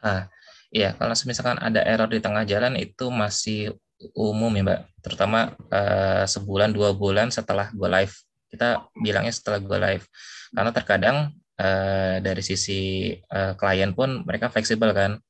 Ah, 0.05 0.29
iya, 0.69 0.93
kalau 0.99 1.15
misalkan 1.25 1.57
ada 1.63 1.81
error 1.87 2.11
di 2.11 2.21
tengah 2.21 2.45
jalan 2.45 2.77
itu 2.77 3.09
masih 3.09 3.73
umum 4.13 4.51
ya, 4.53 4.63
Mbak. 4.67 4.81
Terutama 5.01 5.57
uh, 5.73 6.27
sebulan 6.29 6.75
dua 6.75 6.93
bulan 6.93 7.33
setelah 7.33 7.73
go 7.73 7.89
live 7.89 8.13
kita 8.53 8.85
bilangnya 8.93 9.33
setelah 9.33 9.59
go 9.65 9.81
live 9.81 10.05
karena 10.53 10.71
terkadang 10.77 11.17
uh, 11.63 12.17
dari 12.19 12.43
sisi 12.43 13.15
uh, 13.31 13.55
klien 13.55 13.95
pun 13.95 14.27
mereka 14.27 14.51
fleksibel 14.51 14.91
kan. 14.91 15.23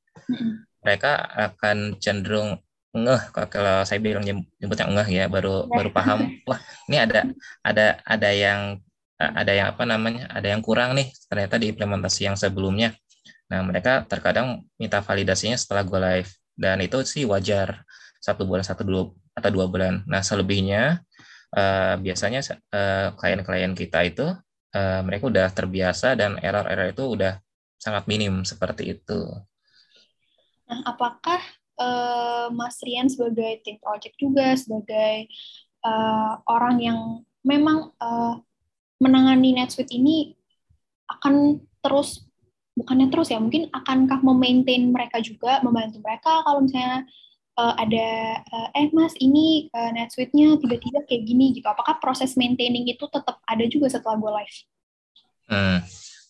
Mereka 0.83 1.13
akan 1.53 2.01
cenderung 2.01 2.59
ngeh 2.93 3.23
kalau 3.49 3.89
saya 3.89 4.05
bilang 4.05 4.21
nyebutnya 4.61 4.85
ngeh 4.85 5.09
ya 5.13 5.25
baru 5.29 5.69
baru 5.69 5.93
paham. 5.93 6.29
Wah 6.49 6.61
ini 6.89 6.97
ada 7.01 7.21
ada 7.65 7.87
ada 8.05 8.31
yang 8.33 8.81
ada 9.17 9.53
yang 9.55 9.71
apa 9.71 9.87
namanya 9.87 10.27
ada 10.29 10.51
yang 10.51 10.61
kurang 10.65 10.99
nih 10.99 11.09
ternyata 11.31 11.57
di 11.61 11.71
implementasi 11.71 12.29
yang 12.33 12.37
sebelumnya. 12.37 12.97
Nah 13.49 13.61
mereka 13.65 14.05
terkadang 14.09 14.67
minta 14.81 15.05
validasinya 15.05 15.57
setelah 15.57 15.85
go 15.85 16.01
live 16.01 16.29
dan 16.57 16.81
itu 16.81 17.01
sih 17.05 17.25
wajar. 17.29 17.85
Satu 18.23 18.47
bulan 18.47 18.63
satu 18.63 18.83
dua 18.87 19.03
atau 19.35 19.51
dua 19.51 19.67
bulan. 19.67 20.05
Nah 20.07 20.23
selebihnya 20.23 21.03
uh, 21.57 21.95
biasanya 21.99 22.41
uh, 22.73 23.15
klien-klien 23.17 23.73
kita 23.73 24.05
itu 24.05 24.27
uh, 24.73 25.01
mereka 25.05 25.29
udah 25.29 25.49
terbiasa 25.53 26.19
dan 26.19 26.41
error-error 26.41 26.93
itu 26.93 27.05
udah 27.05 27.39
sangat 27.77 28.05
minim 28.09 28.43
seperti 28.43 28.97
itu. 28.99 29.21
Nah, 30.69 30.81
apakah 30.89 31.41
uh, 31.77 32.47
Mas 32.53 32.81
Rian 32.81 33.11
sebagai 33.11 33.61
tim 33.65 33.77
project 33.83 34.17
juga 34.17 34.55
sebagai 34.57 35.29
uh, 35.85 36.41
orang 36.47 36.77
yang 36.81 36.99
memang 37.43 37.91
uh, 37.99 38.39
menangani 39.03 39.59
NetSuite 39.59 39.99
ini 39.99 40.39
akan 41.11 41.59
terus 41.83 42.23
bukannya 42.73 43.13
terus 43.13 43.29
ya 43.29 43.37
mungkin 43.43 43.69
akankah 43.69 44.25
memaintain 44.25 44.89
mereka 44.89 45.21
juga 45.21 45.61
membantu 45.61 46.01
mereka 46.01 46.41
kalau 46.47 46.65
misalnya 46.65 47.05
uh, 47.59 47.75
ada 47.77 48.09
uh, 48.49 48.69
eh 48.77 48.89
mas 48.93 49.13
ini 49.21 49.69
uh, 49.73 49.91
NetSuite-nya 49.93 50.61
tiba-tiba 50.61 51.05
kayak 51.05 51.23
gini 51.25 51.57
gitu. 51.57 51.67
Apakah 51.69 52.01
proses 52.01 52.37
maintaining 52.37 52.89
itu 52.89 53.05
tetap 53.09 53.41
ada 53.45 53.65
juga 53.69 53.93
setelah 53.93 54.17
go 54.17 54.31
live? 54.33 54.57
Hmm. 55.49 55.79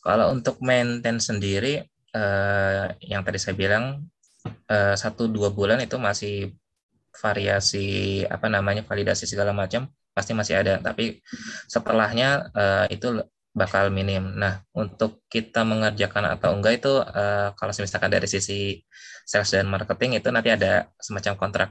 Kalau 0.02 0.34
untuk 0.34 0.58
maintain 0.58 1.22
sendiri, 1.22 1.86
uh, 2.14 2.90
yang 3.02 3.22
tadi 3.22 3.38
saya 3.38 3.54
bilang 3.54 4.08
satu 4.98 5.30
dua 5.30 5.54
bulan 5.54 5.78
itu 5.86 5.94
masih 6.02 6.50
variasi 7.14 8.20
apa 8.26 8.50
namanya 8.50 8.82
validasi 8.82 9.22
segala 9.22 9.54
macam 9.54 9.86
pasti 10.10 10.34
masih 10.34 10.58
ada. 10.58 10.82
Tapi 10.82 11.22
setelahnya 11.70 12.50
uh, 12.50 12.86
itu 12.90 13.22
bakal 13.52 13.92
minim. 13.92 14.32
Nah, 14.36 14.64
untuk 14.72 15.24
kita 15.28 15.62
mengerjakan 15.62 16.36
atau 16.36 16.56
enggak 16.56 16.80
itu 16.80 16.92
uh, 17.00 17.52
kalau 17.56 17.72
misalkan 17.76 18.10
dari 18.12 18.24
sisi 18.28 18.80
sales 19.28 19.52
dan 19.52 19.68
marketing 19.68 20.18
itu 20.18 20.28
nanti 20.32 20.50
ada 20.52 20.88
semacam 20.98 21.36
kontrak. 21.36 21.70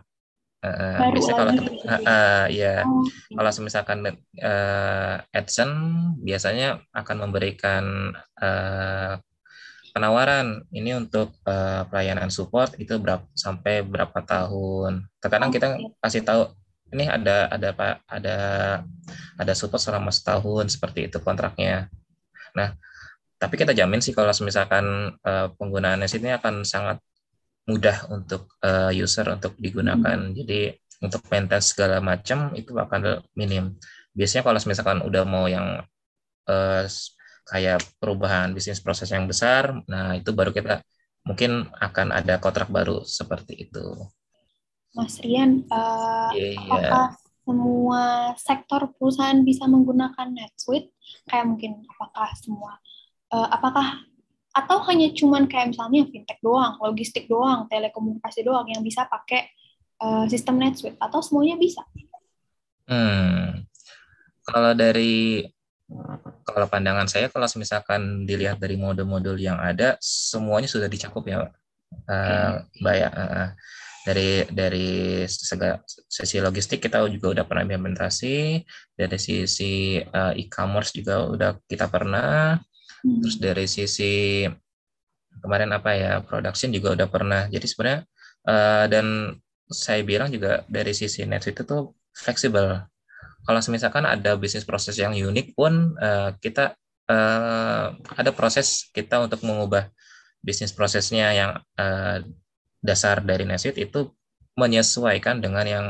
Uh, 0.61 1.09
biasanya 1.09 1.37
kalau 1.41 1.53
uh, 1.57 1.93
uh, 2.05 2.45
ya 2.53 2.85
oh. 2.85 3.01
kalau 3.33 3.49
misalkan 3.65 4.05
uh, 4.45 5.15
AdSense 5.33 6.21
biasanya 6.21 6.85
akan 6.93 7.17
memberikan 7.25 8.13
uh, 8.37 9.17
penawaran 9.89 10.61
ini 10.69 10.93
untuk 10.93 11.33
uh, 11.49 11.89
pelayanan 11.89 12.29
support 12.29 12.77
itu 12.77 12.93
berapa 13.01 13.25
sampai 13.33 13.81
berapa 13.81 14.21
tahun. 14.21 15.09
Terkadang 15.17 15.49
kita 15.49 15.81
kasih 15.97 16.21
tahu 16.21 16.53
ini 16.91 17.07
ada 17.07 17.47
ada 17.47 17.67
apa 17.71 17.87
ada 18.05 18.37
ada 19.39 19.53
support 19.55 19.81
selama 19.81 20.11
setahun 20.11 20.75
seperti 20.75 21.07
itu 21.07 21.17
kontraknya. 21.23 21.87
Nah, 22.55 22.75
tapi 23.41 23.55
kita 23.57 23.73
jamin 23.73 24.03
sih 24.03 24.13
kalau 24.13 24.29
misalkan 24.43 25.15
uh, 25.23 25.47
penggunaan 25.55 26.03
ini 26.03 26.29
akan 26.35 26.61
sangat 26.67 26.99
mudah 27.65 28.11
untuk 28.11 28.51
uh, 28.61 28.91
user 28.91 29.25
untuk 29.31 29.55
digunakan. 29.57 30.19
Hmm. 30.19 30.35
Jadi 30.35 30.75
untuk 31.01 31.25
maintenance 31.33 31.73
segala 31.73 31.97
macam 31.97 32.53
itu 32.53 32.75
akan 32.77 33.25
minim. 33.33 33.73
Biasanya 34.13 34.43
kalau 34.45 34.59
misalkan 34.67 34.99
udah 35.01 35.23
mau 35.25 35.49
yang 35.49 35.81
uh, 36.45 36.83
kayak 37.49 37.81
perubahan 37.97 38.53
bisnis 38.53 38.83
proses 38.83 39.09
yang 39.09 39.25
besar, 39.25 39.81
nah 39.89 40.13
itu 40.13 40.29
baru 40.29 40.53
kita 40.53 40.85
mungkin 41.25 41.69
akan 41.81 42.13
ada 42.13 42.37
kontrak 42.37 42.69
baru 42.69 43.01
seperti 43.01 43.69
itu. 43.69 44.05
Mas 44.91 45.23
Rian, 45.23 45.63
uh, 45.71 46.31
yeah, 46.35 46.51
yeah. 46.51 46.59
apakah 46.67 47.05
semua 47.41 48.03
sektor 48.35 48.81
perusahaan 48.99 49.39
bisa 49.41 49.63
menggunakan 49.65 50.27
NetSuite? 50.31 50.91
Kayak 51.27 51.45
mungkin 51.47 51.71
apakah 51.87 52.29
semua, 52.35 52.75
uh, 53.31 53.47
apakah 53.51 54.03
atau 54.51 54.83
hanya 54.91 55.07
cuman 55.15 55.47
kayak 55.47 55.71
misalnya 55.71 56.03
fintech 56.11 56.39
doang, 56.43 56.75
logistik 56.83 57.31
doang, 57.31 57.71
telekomunikasi 57.71 58.43
doang 58.43 58.67
yang 58.67 58.83
bisa 58.83 59.07
pakai 59.07 59.47
uh, 60.03 60.27
sistem 60.27 60.59
NetSuite 60.59 60.99
atau 60.99 61.23
semuanya 61.23 61.55
bisa? 61.55 61.87
Hmm, 62.91 63.63
kalau 64.43 64.75
dari 64.75 65.47
kalau 66.43 66.67
pandangan 66.67 67.07
saya 67.07 67.27
kalau 67.27 67.47
misalkan 67.59 68.23
dilihat 68.27 68.59
dari 68.59 68.75
mode-mode 68.79 69.39
yang 69.39 69.59
ada 69.59 69.95
semuanya 70.03 70.67
sudah 70.67 70.91
dicakup 70.91 71.23
ya, 71.23 71.47
uh, 72.11 72.51
Mbak 72.83 72.95
ya. 72.95 73.09
Uh, 73.11 73.49
dari 74.01 74.45
dari 74.49 74.89
sesi 76.09 76.37
logistik 76.41 76.81
kita 76.81 77.05
juga 77.05 77.37
udah 77.37 77.45
pernah 77.45 77.63
implementasi 77.69 78.65
dari 78.97 79.17
sisi 79.21 80.01
uh, 80.01 80.33
e-commerce 80.33 80.97
juga 80.97 81.29
udah 81.29 81.51
kita 81.69 81.85
pernah 81.85 82.57
Terus 83.01 83.35
hmm. 83.37 83.43
dari 83.43 83.65
sisi 83.65 84.45
kemarin 85.41 85.73
apa 85.73 85.89
ya 85.97 86.11
production 86.21 86.69
juga 86.69 86.93
udah 86.93 87.07
pernah. 87.09 87.41
Jadi 87.49 87.65
sebenarnya 87.65 87.99
uh, 88.45 88.85
dan 88.85 89.05
saya 89.71 90.05
bilang 90.05 90.29
juga 90.29 90.61
dari 90.69 90.93
sisi 90.93 91.25
net 91.25 91.47
itu 91.49 91.65
tuh 91.65 91.97
fleksibel. 92.13 92.85
Kalau 93.41 93.59
misalkan 93.73 94.05
ada 94.05 94.37
bisnis 94.37 94.67
proses 94.67 95.01
yang 95.01 95.17
unik 95.17 95.57
pun 95.57 95.97
uh, 95.97 96.37
kita 96.37 96.77
uh, 97.09 97.85
ada 97.97 98.31
proses 98.37 98.85
kita 98.93 99.17
untuk 99.17 99.41
mengubah 99.41 99.89
bisnis 100.45 100.69
prosesnya 100.69 101.33
yang 101.33 101.51
uh, 101.81 102.21
dasar 102.81 103.21
dari 103.21 103.45
NetSuite 103.45 103.77
itu 103.85 104.09
menyesuaikan 104.57 105.39
dengan 105.39 105.65
yang 105.65 105.85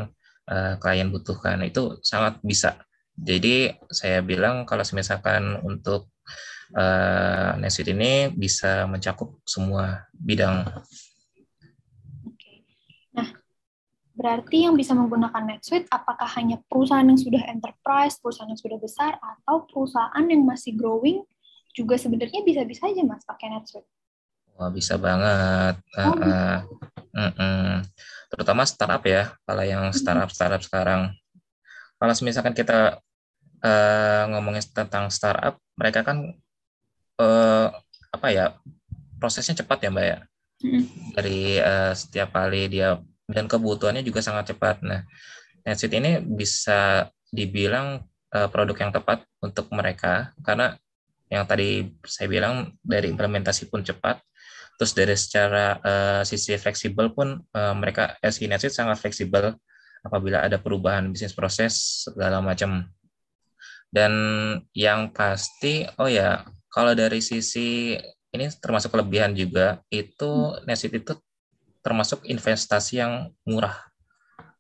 uh, 0.52 0.76
klien 0.78 1.10
butuhkan 1.10 1.64
itu 1.66 1.98
sangat 2.04 2.38
bisa. 2.44 2.78
Jadi 3.16 3.72
saya 3.92 4.24
bilang 4.24 4.64
kalau 4.68 4.84
misalkan 4.96 5.60
untuk 5.64 6.12
uh, 6.76 7.58
ini 7.60 8.32
bisa 8.32 8.88
mencakup 8.88 9.40
semua 9.44 10.08
bidang. 10.16 10.68
Nah, 13.12 13.28
berarti 14.16 14.68
yang 14.68 14.76
bisa 14.80 14.96
menggunakan 14.96 15.44
NetSuite 15.44 15.92
apakah 15.92 16.28
hanya 16.40 16.60
perusahaan 16.72 17.06
yang 17.08 17.20
sudah 17.20 17.44
enterprise, 17.52 18.20
perusahaan 18.20 18.50
yang 18.52 18.62
sudah 18.62 18.80
besar, 18.80 19.20
atau 19.20 19.68
perusahaan 19.68 20.26
yang 20.28 20.48
masih 20.48 20.76
growing 20.76 21.24
juga 21.72 21.96
sebenarnya 21.96 22.44
bisa-bisa 22.44 22.88
aja 22.88 23.04
mas 23.04 23.24
pakai 23.24 23.52
NetSuite? 23.52 24.01
Wah 24.62 24.70
bisa 24.70 24.94
banget. 25.02 25.82
Oh, 25.98 26.06
uh, 26.06 26.14
uh, 26.22 26.58
uh, 27.18 27.34
uh. 27.42 27.74
Terutama 28.30 28.62
startup 28.70 29.02
ya. 29.02 29.34
Kalau 29.42 29.66
yang 29.66 29.90
startup 29.90 30.30
startup 30.30 30.62
sekarang, 30.62 31.18
kalau 31.98 32.14
misalkan 32.22 32.54
kita 32.54 33.02
uh, 33.66 34.24
ngomongin 34.30 34.62
tentang 34.70 35.10
startup, 35.10 35.58
mereka 35.74 36.06
kan 36.06 36.38
uh, 37.18 37.74
apa 38.14 38.28
ya 38.30 38.46
prosesnya 39.18 39.66
cepat 39.66 39.82
ya 39.82 39.90
mbak 39.90 40.06
ya 40.06 40.18
dari 41.18 41.58
uh, 41.58 41.94
setiap 41.98 42.36
kali 42.36 42.70
dia 42.70 43.02
dan 43.26 43.50
kebutuhannya 43.50 44.06
juga 44.06 44.22
sangat 44.22 44.54
cepat. 44.54 44.86
Nah, 44.86 45.02
NetSuite 45.66 45.98
ini 45.98 46.22
bisa 46.22 47.10
dibilang 47.34 48.06
uh, 48.36 48.48
produk 48.52 48.78
yang 48.78 48.92
tepat 48.94 49.26
untuk 49.42 49.74
mereka 49.74 50.36
karena 50.46 50.78
yang 51.32 51.48
tadi 51.48 51.88
saya 52.04 52.28
bilang 52.28 52.76
dari 52.84 53.08
implementasi 53.08 53.72
pun 53.72 53.82
cepat, 53.82 54.20
terus 54.82 54.98
dari 54.98 55.14
secara 55.14 55.78
uh, 55.78 56.22
sisi 56.26 56.58
fleksibel 56.58 57.14
pun 57.14 57.38
uh, 57.54 57.78
mereka 57.78 58.18
SI 58.26 58.50
NetSuite 58.50 58.74
sangat 58.74 58.98
fleksibel 58.98 59.54
apabila 60.02 60.42
ada 60.42 60.58
perubahan 60.58 61.14
bisnis 61.14 61.38
proses 61.38 62.02
segala 62.10 62.42
macam. 62.42 62.90
Dan 63.94 64.14
yang 64.74 65.14
pasti, 65.14 65.86
oh 66.02 66.10
ya 66.10 66.42
kalau 66.74 66.98
dari 66.98 67.22
sisi 67.22 67.94
ini 68.34 68.50
termasuk 68.58 68.90
kelebihan 68.90 69.38
juga 69.38 69.86
itu 69.94 70.26
hmm. 70.26 70.66
Nesit 70.66 70.98
itu 70.98 71.14
termasuk 71.86 72.26
investasi 72.26 73.06
yang 73.06 73.30
murah. 73.46 73.78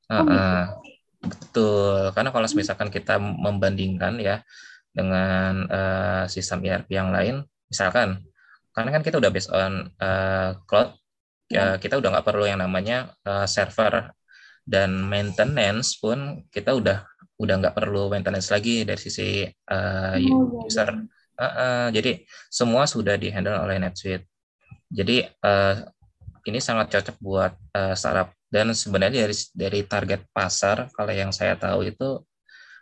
Oh, 0.06 0.22
uh, 0.22 0.78
betul, 1.18 2.14
karena 2.14 2.30
kalau 2.30 2.46
misalkan 2.54 2.94
kita 2.94 3.18
membandingkan 3.18 4.22
ya 4.22 4.46
dengan 4.94 5.66
uh, 5.66 6.24
sistem 6.30 6.62
ERP 6.62 6.94
yang 6.94 7.10
lain, 7.10 7.42
misalkan 7.66 8.22
karena 8.72 8.90
kan 8.96 9.04
kita 9.04 9.20
udah 9.20 9.32
based 9.32 9.52
on 9.52 9.92
uh, 10.00 10.56
cloud, 10.64 10.96
ya, 11.52 11.76
kita 11.76 12.00
udah 12.00 12.10
nggak 12.16 12.28
perlu 12.28 12.48
yang 12.48 12.64
namanya 12.64 13.12
uh, 13.28 13.44
server 13.44 14.16
dan 14.64 14.96
maintenance 14.96 16.00
pun 16.00 16.48
kita 16.48 16.72
udah 16.72 17.04
udah 17.42 17.56
nggak 17.58 17.76
perlu 17.76 18.08
maintenance 18.08 18.54
lagi 18.54 18.88
dari 18.88 19.02
sisi 19.02 19.44
uh, 19.50 20.16
user. 20.64 20.90
Uh, 21.36 21.44
uh, 21.44 21.86
jadi 21.90 22.22
semua 22.48 22.86
sudah 22.86 23.18
dihandle 23.18 23.58
oleh 23.60 23.82
NetSuite. 23.82 24.30
Jadi 24.92 25.26
uh, 25.26 25.76
ini 26.46 26.60
sangat 26.62 26.94
cocok 26.94 27.18
buat 27.20 27.54
uh, 27.76 27.98
startup 27.98 28.32
dan 28.48 28.72
sebenarnya 28.72 29.26
dari 29.26 29.36
dari 29.52 29.80
target 29.84 30.22
pasar 30.30 30.88
kalau 30.94 31.12
yang 31.12 31.34
saya 31.34 31.58
tahu 31.58 31.88
itu 31.90 32.22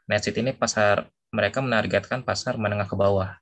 NetSuite 0.05 0.43
ini 0.43 0.51
pasar 0.51 1.07
mereka 1.31 1.63
menargetkan 1.63 2.25
pasar 2.25 2.59
menengah 2.59 2.89
ke 2.89 2.97
bawah. 2.97 3.37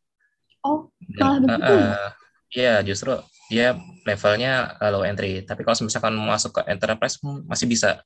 Oh, 0.62 0.92
malah 1.18 1.40
begitu. 1.40 1.74
Uh, 1.74 2.10
Iya, 2.54 2.80
justru 2.84 3.16
dia 3.48 3.76
levelnya 4.04 4.76
low 4.92 5.04
entry. 5.04 5.44
Tapi 5.44 5.64
kalau 5.64 5.88
misalkan 5.88 6.16
masuk 6.16 6.60
ke 6.60 6.62
enterprise 6.68 7.20
masih 7.24 7.68
bisa. 7.68 8.04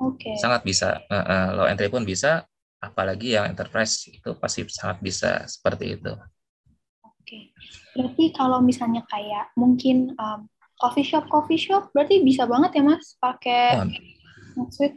Oke. 0.00 0.32
Okay. 0.32 0.34
Sangat 0.40 0.64
bisa. 0.64 1.00
Uh, 1.08 1.16
uh, 1.20 1.46
low 1.60 1.66
entry 1.68 1.92
pun 1.92 2.04
bisa, 2.04 2.44
apalagi 2.80 3.36
yang 3.36 3.52
enterprise 3.52 4.08
itu 4.08 4.32
pasti 4.40 4.64
sangat 4.68 5.04
bisa 5.04 5.44
seperti 5.44 6.00
itu. 6.00 6.12
Oke. 7.04 7.20
Okay. 7.24 7.42
Berarti 7.96 8.24
kalau 8.32 8.64
misalnya 8.64 9.04
kayak 9.08 9.52
mungkin 9.56 10.16
um, 10.16 10.48
coffee 10.80 11.04
shop 11.04 11.28
coffee 11.28 11.60
shop 11.60 11.92
berarti 11.92 12.24
bisa 12.24 12.48
banget 12.48 12.80
ya 12.80 12.82
Mas 12.84 13.16
pakai 13.20 13.76
oh. 13.76 13.88
NetSuite? 14.56 14.96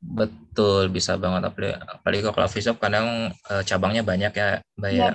Betul, 0.00 0.88
bisa 0.88 1.20
banget. 1.20 1.52
Apalagi, 1.52 2.24
kalau 2.24 2.36
coffee 2.36 2.64
shop 2.64 2.80
kadang 2.80 3.28
uh, 3.52 3.62
cabangnya 3.68 4.00
banyak 4.00 4.32
ya, 4.32 4.64
Mbak 4.80 4.92
ya. 4.96 5.12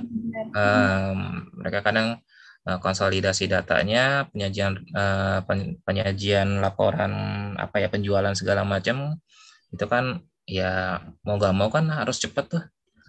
Um, 0.54 1.50
mereka 1.58 1.82
kadang 1.82 2.21
konsolidasi 2.65 3.45
datanya, 3.45 4.25
penyajian 4.34 4.82
uh, 4.97 5.45
penyajian 5.86 6.60
laporan 6.60 7.13
apa 7.62 7.78
ya 7.78 7.88
penjualan 7.93 8.34
segala 8.34 8.65
macam 8.65 9.21
itu 9.69 9.86
kan 9.86 10.25
ya 10.49 11.01
mau 11.21 11.38
gak 11.38 11.54
mau 11.54 11.69
kan 11.69 11.86
harus 11.93 12.17
cepat 12.17 12.45
tuh. 12.49 12.63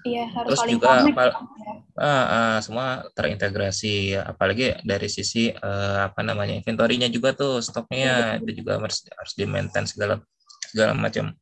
Iya, 0.06 0.30
harus 0.30 0.60
Terus 0.60 0.78
juga 0.78 1.02
uh, 1.02 2.04
uh, 2.04 2.56
semua 2.62 3.08
terintegrasi, 3.16 4.14
apalagi 4.14 4.78
dari 4.86 5.08
sisi 5.10 5.50
uh, 5.50 6.06
apa 6.12 6.22
namanya 6.22 6.54
inventorinya 6.54 7.10
juga 7.10 7.34
tuh 7.34 7.58
stoknya 7.58 8.38
itu 8.38 8.62
juga 8.62 8.78
harus 8.78 9.02
harus 9.02 9.32
di 9.34 9.44
maintain 9.50 9.82
segala 9.88 10.22
segala 10.70 10.94
macam 10.94 11.34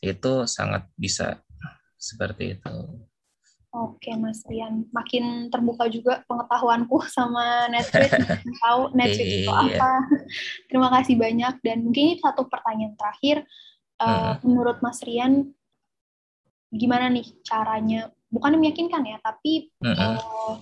itu 0.00 0.32
sangat 0.48 0.88
bisa 0.96 1.44
seperti 2.00 2.56
itu. 2.56 2.74
Oke 3.70 4.10
Mas 4.18 4.42
Rian, 4.50 4.82
makin 4.90 5.46
terbuka 5.46 5.86
juga 5.86 6.26
pengetahuanku 6.26 7.06
sama 7.16 7.70
Netflix, 7.70 8.10
tahu 8.66 8.90
Netflix 8.98 9.28
itu 9.30 9.46
iya. 9.46 9.78
apa. 9.78 9.92
Terima 10.68 10.88
kasih 10.90 11.14
banyak 11.14 11.54
dan 11.62 11.86
mungkin 11.86 12.02
ini 12.02 12.14
satu 12.18 12.50
pertanyaan 12.50 12.98
terakhir. 12.98 13.46
Uh, 14.00 14.34
hmm. 14.34 14.34
Menurut 14.42 14.82
Mas 14.82 14.98
Rian, 15.06 15.54
gimana 16.74 17.06
nih 17.14 17.30
caranya? 17.46 18.10
Bukan 18.26 18.58
meyakinkan 18.58 19.06
ya, 19.06 19.22
tapi 19.22 19.70
hmm. 19.78 19.94
uh, 19.94 20.54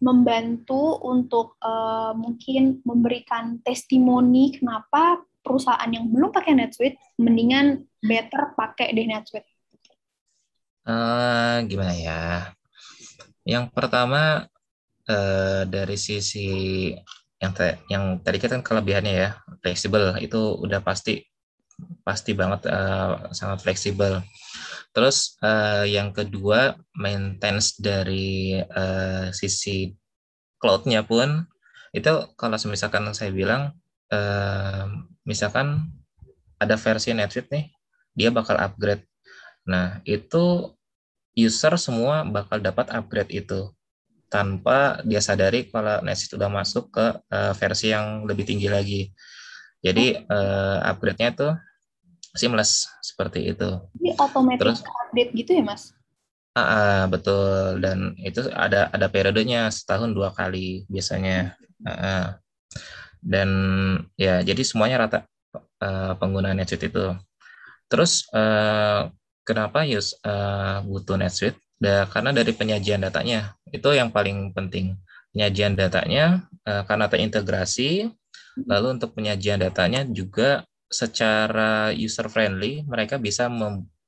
membantu 0.00 0.96
untuk 1.04 1.60
uh, 1.60 2.16
mungkin 2.16 2.80
memberikan 2.88 3.60
testimoni 3.60 4.56
kenapa 4.56 5.20
perusahaan 5.44 5.88
yang 5.92 6.08
belum 6.08 6.32
pakai 6.32 6.56
NetSuite 6.56 6.96
mendingan 7.20 7.84
better 8.00 8.56
pakai 8.56 8.96
deh 8.96 9.04
NetSuite? 9.04 9.55
Uh, 10.86 11.66
gimana 11.66 11.94
ya? 11.98 12.22
Yang 13.42 13.74
pertama 13.74 14.46
uh, 15.10 15.62
dari 15.66 15.98
sisi 15.98 16.90
yang 17.42 17.52
te, 17.52 17.76
yang 17.92 18.22
tadi 18.22 18.38
kan 18.40 18.62
kelebihannya 18.64 19.12
ya 19.12 19.30
fleksibel 19.60 20.16
itu 20.24 20.56
udah 20.56 20.80
pasti 20.80 21.26
pasti 22.00 22.32
banget 22.32 22.70
uh, 22.70 23.28
sangat 23.34 23.66
fleksibel. 23.66 24.22
Terus 24.94 25.36
uh, 25.44 25.84
yang 25.84 26.14
kedua 26.14 26.78
maintenance 26.96 27.76
dari 27.76 28.56
uh, 28.56 29.28
sisi 29.34 29.92
cloud-nya 30.56 31.04
pun 31.04 31.44
itu 31.92 32.12
kalau 32.38 32.56
misalkan 32.70 33.04
saya 33.12 33.28
bilang 33.34 33.76
uh, 34.14 34.84
misalkan 35.28 35.92
ada 36.56 36.80
versi 36.80 37.12
NetSuite 37.12 37.52
nih, 37.52 37.64
dia 38.16 38.28
bakal 38.32 38.56
upgrade. 38.56 39.04
Nah, 39.66 40.00
itu 40.06 40.72
user 41.36 41.74
semua 41.76 42.24
bakal 42.24 42.62
dapat 42.62 42.88
upgrade 42.94 43.44
itu 43.44 43.68
tanpa 44.26 45.04
dia 45.06 45.22
sadari 45.22 45.68
kalau 45.70 46.02
NetSuite 46.02 46.34
sudah 46.34 46.50
masuk 46.50 46.90
ke 46.90 47.06
uh, 47.30 47.52
versi 47.54 47.92
yang 47.92 48.26
lebih 48.26 48.48
tinggi 48.48 48.66
lagi. 48.66 49.02
Jadi 49.84 50.18
uh, 50.18 50.82
upgrade-nya 50.82 51.30
itu 51.36 51.48
seamless 52.34 52.90
seperti 53.04 53.54
itu. 53.54 53.68
Jadi 54.00 54.10
otomatis 54.18 54.60
Terus, 54.60 54.78
update 54.82 55.30
gitu 55.36 55.50
ya, 55.60 55.62
Mas? 55.62 55.94
Uh, 56.56 56.60
uh, 56.60 57.00
betul 57.12 57.84
dan 57.84 58.16
itu 58.16 58.48
ada 58.48 58.88
ada 58.88 59.06
periodenya 59.12 59.68
setahun 59.68 60.16
dua 60.16 60.32
kali 60.32 60.88
biasanya. 60.88 61.54
Uh, 61.84 61.90
uh 61.90 62.26
dan 63.26 63.50
ya 64.14 64.38
jadi 64.46 64.62
semuanya 64.62 65.02
rata 65.02 65.18
uh, 65.82 66.14
penggunaan 66.16 66.56
NetSuite 66.56 66.88
itu. 66.94 67.06
Terus 67.90 68.26
uh, 68.30 69.10
kenapa 69.46 69.86
use 69.86 70.18
uh, 70.26 70.82
butuh 70.82 71.14
NetSuite? 71.14 71.56
Da, 71.76 72.08
karena 72.08 72.32
dari 72.32 72.56
penyajian 72.56 73.04
datanya 73.04 73.54
itu 73.70 73.86
yang 73.94 74.10
paling 74.10 74.50
penting. 74.50 74.98
Penyajian 75.30 75.76
datanya 75.76 76.48
uh, 76.64 76.82
karena 76.88 77.06
terintegrasi, 77.06 78.10
lalu 78.64 78.96
untuk 78.96 79.12
penyajian 79.14 79.60
datanya 79.60 80.02
juga 80.08 80.64
secara 80.88 81.92
user 81.92 82.30
friendly 82.32 82.86
mereka 82.86 83.20
bisa 83.20 83.50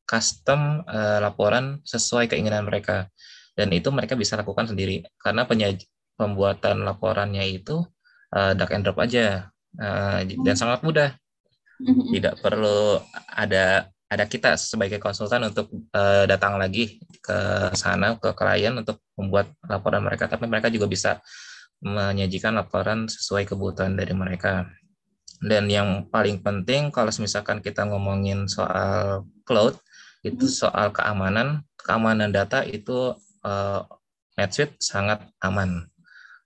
custom 0.08 0.82
uh, 0.88 1.18
laporan 1.20 1.84
sesuai 1.84 2.32
keinginan 2.32 2.64
mereka 2.64 3.12
dan 3.58 3.68
itu 3.74 3.90
mereka 3.90 4.14
bisa 4.14 4.38
lakukan 4.38 4.70
sendiri 4.70 5.04
karena 5.20 5.44
penyaj 5.44 5.84
pembuatan 6.16 6.86
laporannya 6.86 7.44
itu 7.44 7.84
uh, 8.32 8.52
drag 8.56 8.72
and 8.72 8.84
drop 8.86 8.98
aja 9.02 9.52
uh, 9.76 10.22
dan 10.24 10.54
sangat 10.56 10.80
mudah. 10.86 11.12
Hmm. 11.78 12.10
Tidak 12.10 12.42
perlu 12.42 12.98
ada 13.30 13.86
ada 14.08 14.24
kita 14.24 14.56
sebagai 14.56 14.96
konsultan 14.96 15.52
untuk 15.52 15.68
uh, 15.92 16.24
datang 16.24 16.56
lagi 16.56 16.96
ke 17.20 17.38
sana 17.76 18.16
ke 18.16 18.32
klien 18.32 18.72
untuk 18.72 19.04
membuat 19.20 19.52
laporan 19.68 20.00
mereka, 20.00 20.24
tapi 20.24 20.48
mereka 20.48 20.72
juga 20.72 20.88
bisa 20.88 21.20
menyajikan 21.84 22.56
laporan 22.56 23.06
sesuai 23.06 23.44
kebutuhan 23.44 23.94
dari 23.94 24.16
mereka. 24.16 24.66
Dan 25.38 25.70
yang 25.70 26.10
paling 26.10 26.42
penting 26.42 26.90
kalau 26.90 27.12
misalkan 27.22 27.62
kita 27.62 27.86
ngomongin 27.86 28.50
soal 28.50 29.28
cloud 29.46 29.78
itu 30.26 30.50
soal 30.50 30.90
keamanan, 30.90 31.62
keamanan 31.78 32.34
data 32.34 32.66
itu 32.66 33.14
uh, 33.46 33.80
NetSuite 34.34 34.74
sangat 34.82 35.22
aman. 35.44 35.86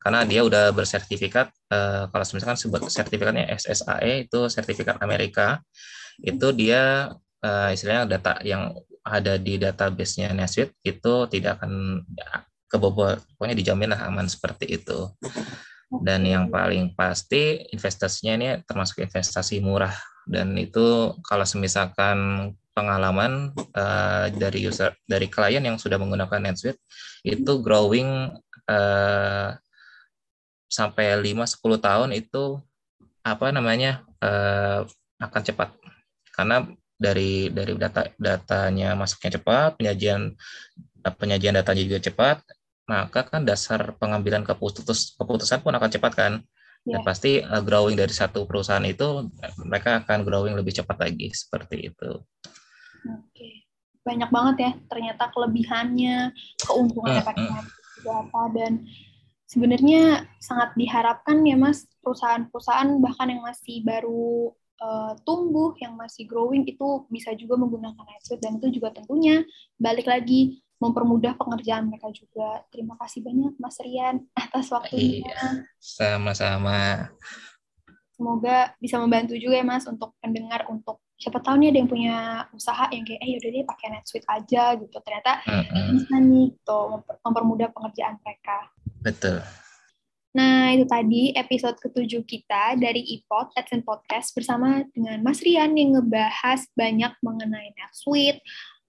Karena 0.03 0.27
dia 0.27 0.43
udah 0.43 0.75
bersertifikat 0.75 1.49
uh, 1.71 2.11
kalau 2.11 2.25
misalkan 2.35 2.59
sertifikatnya 2.91 3.47
SSAE 3.55 4.27
itu 4.27 4.51
sertifikat 4.51 4.99
Amerika. 4.99 5.63
Itu 6.21 6.53
dia 6.53 7.09
uh, 7.43 7.69
istilahnya 7.75 8.19
data 8.19 8.39
yang 8.47 8.73
ada 9.03 9.35
di 9.35 9.59
database-nya 9.59 10.31
NetSuite 10.31 10.79
itu 10.87 11.15
tidak 11.27 11.59
akan 11.59 12.03
kebobol 12.71 13.19
pokoknya 13.37 13.59
dijamin 13.59 13.93
lah 13.93 14.09
aman 14.09 14.31
seperti 14.31 14.79
itu. 14.79 15.11
Dan 15.93 16.25
yang 16.25 16.49
paling 16.49 16.97
pasti 16.97 17.69
investasinya 17.69 18.33
ini 18.41 18.49
termasuk 18.65 19.05
investasi 19.05 19.61
murah. 19.61 19.93
Dan 20.25 20.57
itu 20.57 21.13
kalau 21.21 21.45
misalkan 21.61 22.49
pengalaman 22.73 23.53
uh, 23.77 24.33
dari 24.33 24.65
user 24.65 24.97
dari 25.05 25.29
klien 25.29 25.61
yang 25.61 25.77
sudah 25.77 26.01
menggunakan 26.01 26.41
NetSuite 26.41 26.81
itu 27.27 27.53
growing 27.61 28.33
uh, 28.73 29.53
sampai 30.73 31.13
5 31.21 31.61
10 31.61 31.61
tahun 31.61 32.11
itu 32.17 32.57
apa 33.21 33.53
namanya 33.53 34.01
uh, 34.25 34.89
akan 35.21 35.43
cepat. 35.45 35.69
Karena 36.33 36.65
dari 37.03 37.51
dari 37.51 37.75
data 37.75 38.07
datanya 38.15 38.95
masuknya 38.95 39.43
cepat, 39.43 39.75
penyajian 39.83 40.39
penyajian 41.03 41.59
datanya 41.59 41.83
juga 41.83 41.99
cepat, 41.99 42.37
maka 42.87 43.27
kan 43.27 43.43
dasar 43.43 43.99
pengambilan 43.99 44.47
keputus, 44.47 45.19
keputusan 45.19 45.67
pun 45.67 45.75
akan 45.75 45.91
cepat 45.91 46.13
kan. 46.15 46.33
Dan 46.83 46.99
yeah. 46.99 47.07
pasti 47.07 47.39
uh, 47.39 47.63
growing 47.63 47.95
dari 47.95 48.11
satu 48.11 48.43
perusahaan 48.43 48.83
itu 48.83 49.31
mereka 49.63 50.03
akan 50.03 50.27
growing 50.27 50.59
lebih 50.59 50.75
cepat 50.75 50.99
lagi 50.99 51.31
seperti 51.31 51.95
itu. 51.95 52.11
Oke. 53.07 53.67
Banyak 54.03 54.31
banget 54.35 54.57
ya 54.59 54.71
ternyata 54.91 55.31
kelebihannya, 55.31 56.35
keuntungannya 56.59 57.23
pakai 57.23 57.47
hmm, 57.47 57.63
hmm. 58.03 58.51
dan 58.59 58.73
sebenarnya 59.47 60.27
sangat 60.43 60.75
diharapkan 60.75 61.39
ya 61.47 61.55
Mas 61.55 61.87
perusahaan-perusahaan 62.03 62.99
bahkan 62.99 63.31
yang 63.31 63.47
masih 63.47 63.87
baru 63.87 64.51
uh, 64.83 65.15
tumbuh, 65.23 65.79
yang 65.79 65.95
masih 65.95 66.27
growing 66.27 66.67
itu 66.67 67.07
bisa 67.07 67.31
juga 67.39 67.55
menggunakan 67.55 68.03
NetSuite 68.03 68.43
dan 68.43 68.59
itu 68.59 68.83
juga 68.83 68.91
tentunya 68.91 69.47
balik 69.79 70.11
lagi 70.11 70.59
mempermudah 70.83 71.39
pengerjaan 71.39 71.87
mereka 71.87 72.11
juga. 72.11 72.67
Terima 72.75 72.99
kasih 72.99 73.23
banyak 73.23 73.55
Mas 73.63 73.79
Rian 73.79 74.27
atas 74.35 74.67
waktunya. 74.75 75.23
Iya, 75.23 75.41
sama-sama. 75.79 77.15
Semoga 78.19 78.75
bisa 78.83 78.99
membantu 78.99 79.39
juga 79.39 79.63
ya 79.63 79.67
Mas 79.67 79.87
untuk 79.87 80.19
pendengar 80.19 80.67
untuk 80.67 80.99
siapa 81.15 81.39
tahu 81.39 81.63
nih 81.63 81.71
ada 81.71 81.79
yang 81.79 81.91
punya 81.91 82.17
usaha 82.51 82.91
yang 82.91 83.07
kayak 83.07 83.23
eh 83.23 83.29
yaudah 83.39 83.51
deh 83.55 83.63
pakai 83.63 83.87
NetSuite 83.95 84.27
aja 84.27 84.63
gitu. 84.75 84.97
Ternyata 84.99 85.33
-hmm. 85.47 85.87
bisa 85.95 86.15
nih 86.19 86.49
tuh 86.67 87.07
mempermudah 87.23 87.71
pengerjaan 87.71 88.19
mereka. 88.19 88.67
Betul. 89.07 89.62
Nah, 90.33 90.73
itu 90.73 90.89
tadi 90.89 91.37
episode 91.37 91.77
ketujuh 91.77 92.25
kita 92.25 92.81
dari 92.81 93.05
iPod 93.21 93.53
AdSense 93.53 93.85
Podcast 93.85 94.33
bersama 94.33 94.81
dengan 94.97 95.21
Mas 95.21 95.45
Rian 95.45 95.77
yang 95.77 96.01
ngebahas 96.01 96.65
banyak 96.73 97.13
mengenai 97.21 97.77
NetSuite, 97.77 98.41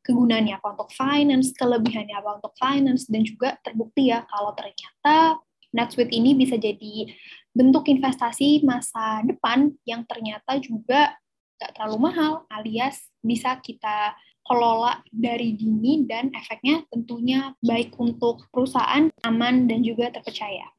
kegunaannya 0.07 0.55
apa 0.55 0.67
untuk 0.71 0.95
finance, 0.95 1.51
kelebihannya 1.51 2.15
apa 2.15 2.39
untuk 2.39 2.55
finance, 2.55 3.11
dan 3.11 3.27
juga 3.27 3.59
terbukti 3.59 4.07
ya 4.07 4.23
kalau 4.31 4.55
ternyata 4.55 5.43
NetSuite 5.75 6.15
ini 6.15 6.31
bisa 6.31 6.55
jadi 6.55 7.11
bentuk 7.51 7.91
investasi 7.91 8.63
masa 8.63 9.19
depan 9.27 9.75
yang 9.83 10.07
ternyata 10.07 10.55
juga 10.63 11.19
nggak 11.59 11.71
terlalu 11.75 12.07
mahal, 12.07 12.31
alias 12.47 13.03
bisa 13.19 13.59
kita 13.59 14.15
kelola 14.43 14.99
dari 15.07 15.55
dini 15.55 16.03
dan 16.03 16.31
efeknya 16.35 16.83
tentunya 16.91 17.55
baik 17.63 17.95
untuk 17.95 18.47
perusahaan, 18.51 19.07
aman, 19.23 19.67
dan 19.71 19.79
juga 19.83 20.11
terpercaya. 20.11 20.72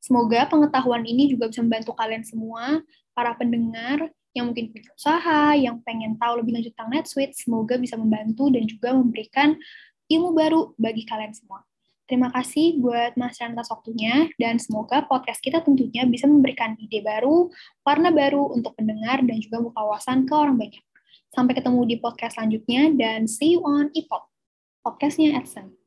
Semoga 0.00 0.48
pengetahuan 0.48 1.04
ini 1.04 1.28
juga 1.28 1.52
bisa 1.52 1.60
membantu 1.60 1.92
kalian 1.92 2.24
semua, 2.24 2.80
para 3.12 3.36
pendengar, 3.36 4.08
yang 4.32 4.48
mungkin 4.50 4.70
punya 4.70 4.90
usaha, 4.94 5.52
yang 5.58 5.82
pengen 5.82 6.14
tahu 6.16 6.40
lebih 6.40 6.56
lanjut 6.56 6.72
tentang 6.72 6.90
NetSuite, 6.94 7.34
semoga 7.36 7.76
bisa 7.76 7.98
membantu 7.98 8.48
dan 8.48 8.64
juga 8.64 8.94
memberikan 8.94 9.58
ilmu 10.06 10.30
baru 10.32 10.60
bagi 10.78 11.02
kalian 11.04 11.34
semua. 11.34 11.66
Terima 12.06 12.26
kasih 12.34 12.82
buat 12.82 13.14
Mas 13.14 13.38
atas 13.38 13.70
waktunya, 13.70 14.26
dan 14.34 14.58
semoga 14.58 15.06
podcast 15.06 15.38
kita 15.38 15.62
tentunya 15.62 16.02
bisa 16.06 16.26
memberikan 16.26 16.74
ide 16.78 17.06
baru, 17.06 17.50
warna 17.86 18.10
baru 18.10 18.50
untuk 18.50 18.74
pendengar, 18.74 19.22
dan 19.22 19.38
juga 19.38 19.62
buka 19.62 19.78
wawasan 19.78 20.26
ke 20.26 20.34
orang 20.34 20.58
banyak. 20.58 20.82
Sampai 21.30 21.54
ketemu 21.54 21.86
di 21.86 21.96
podcast 22.02 22.34
selanjutnya, 22.34 22.90
dan 22.98 23.30
see 23.30 23.54
you 23.54 23.62
on 23.62 23.94
EPOP, 23.94 24.26
podcastnya 24.82 25.38
Edson. 25.38 25.79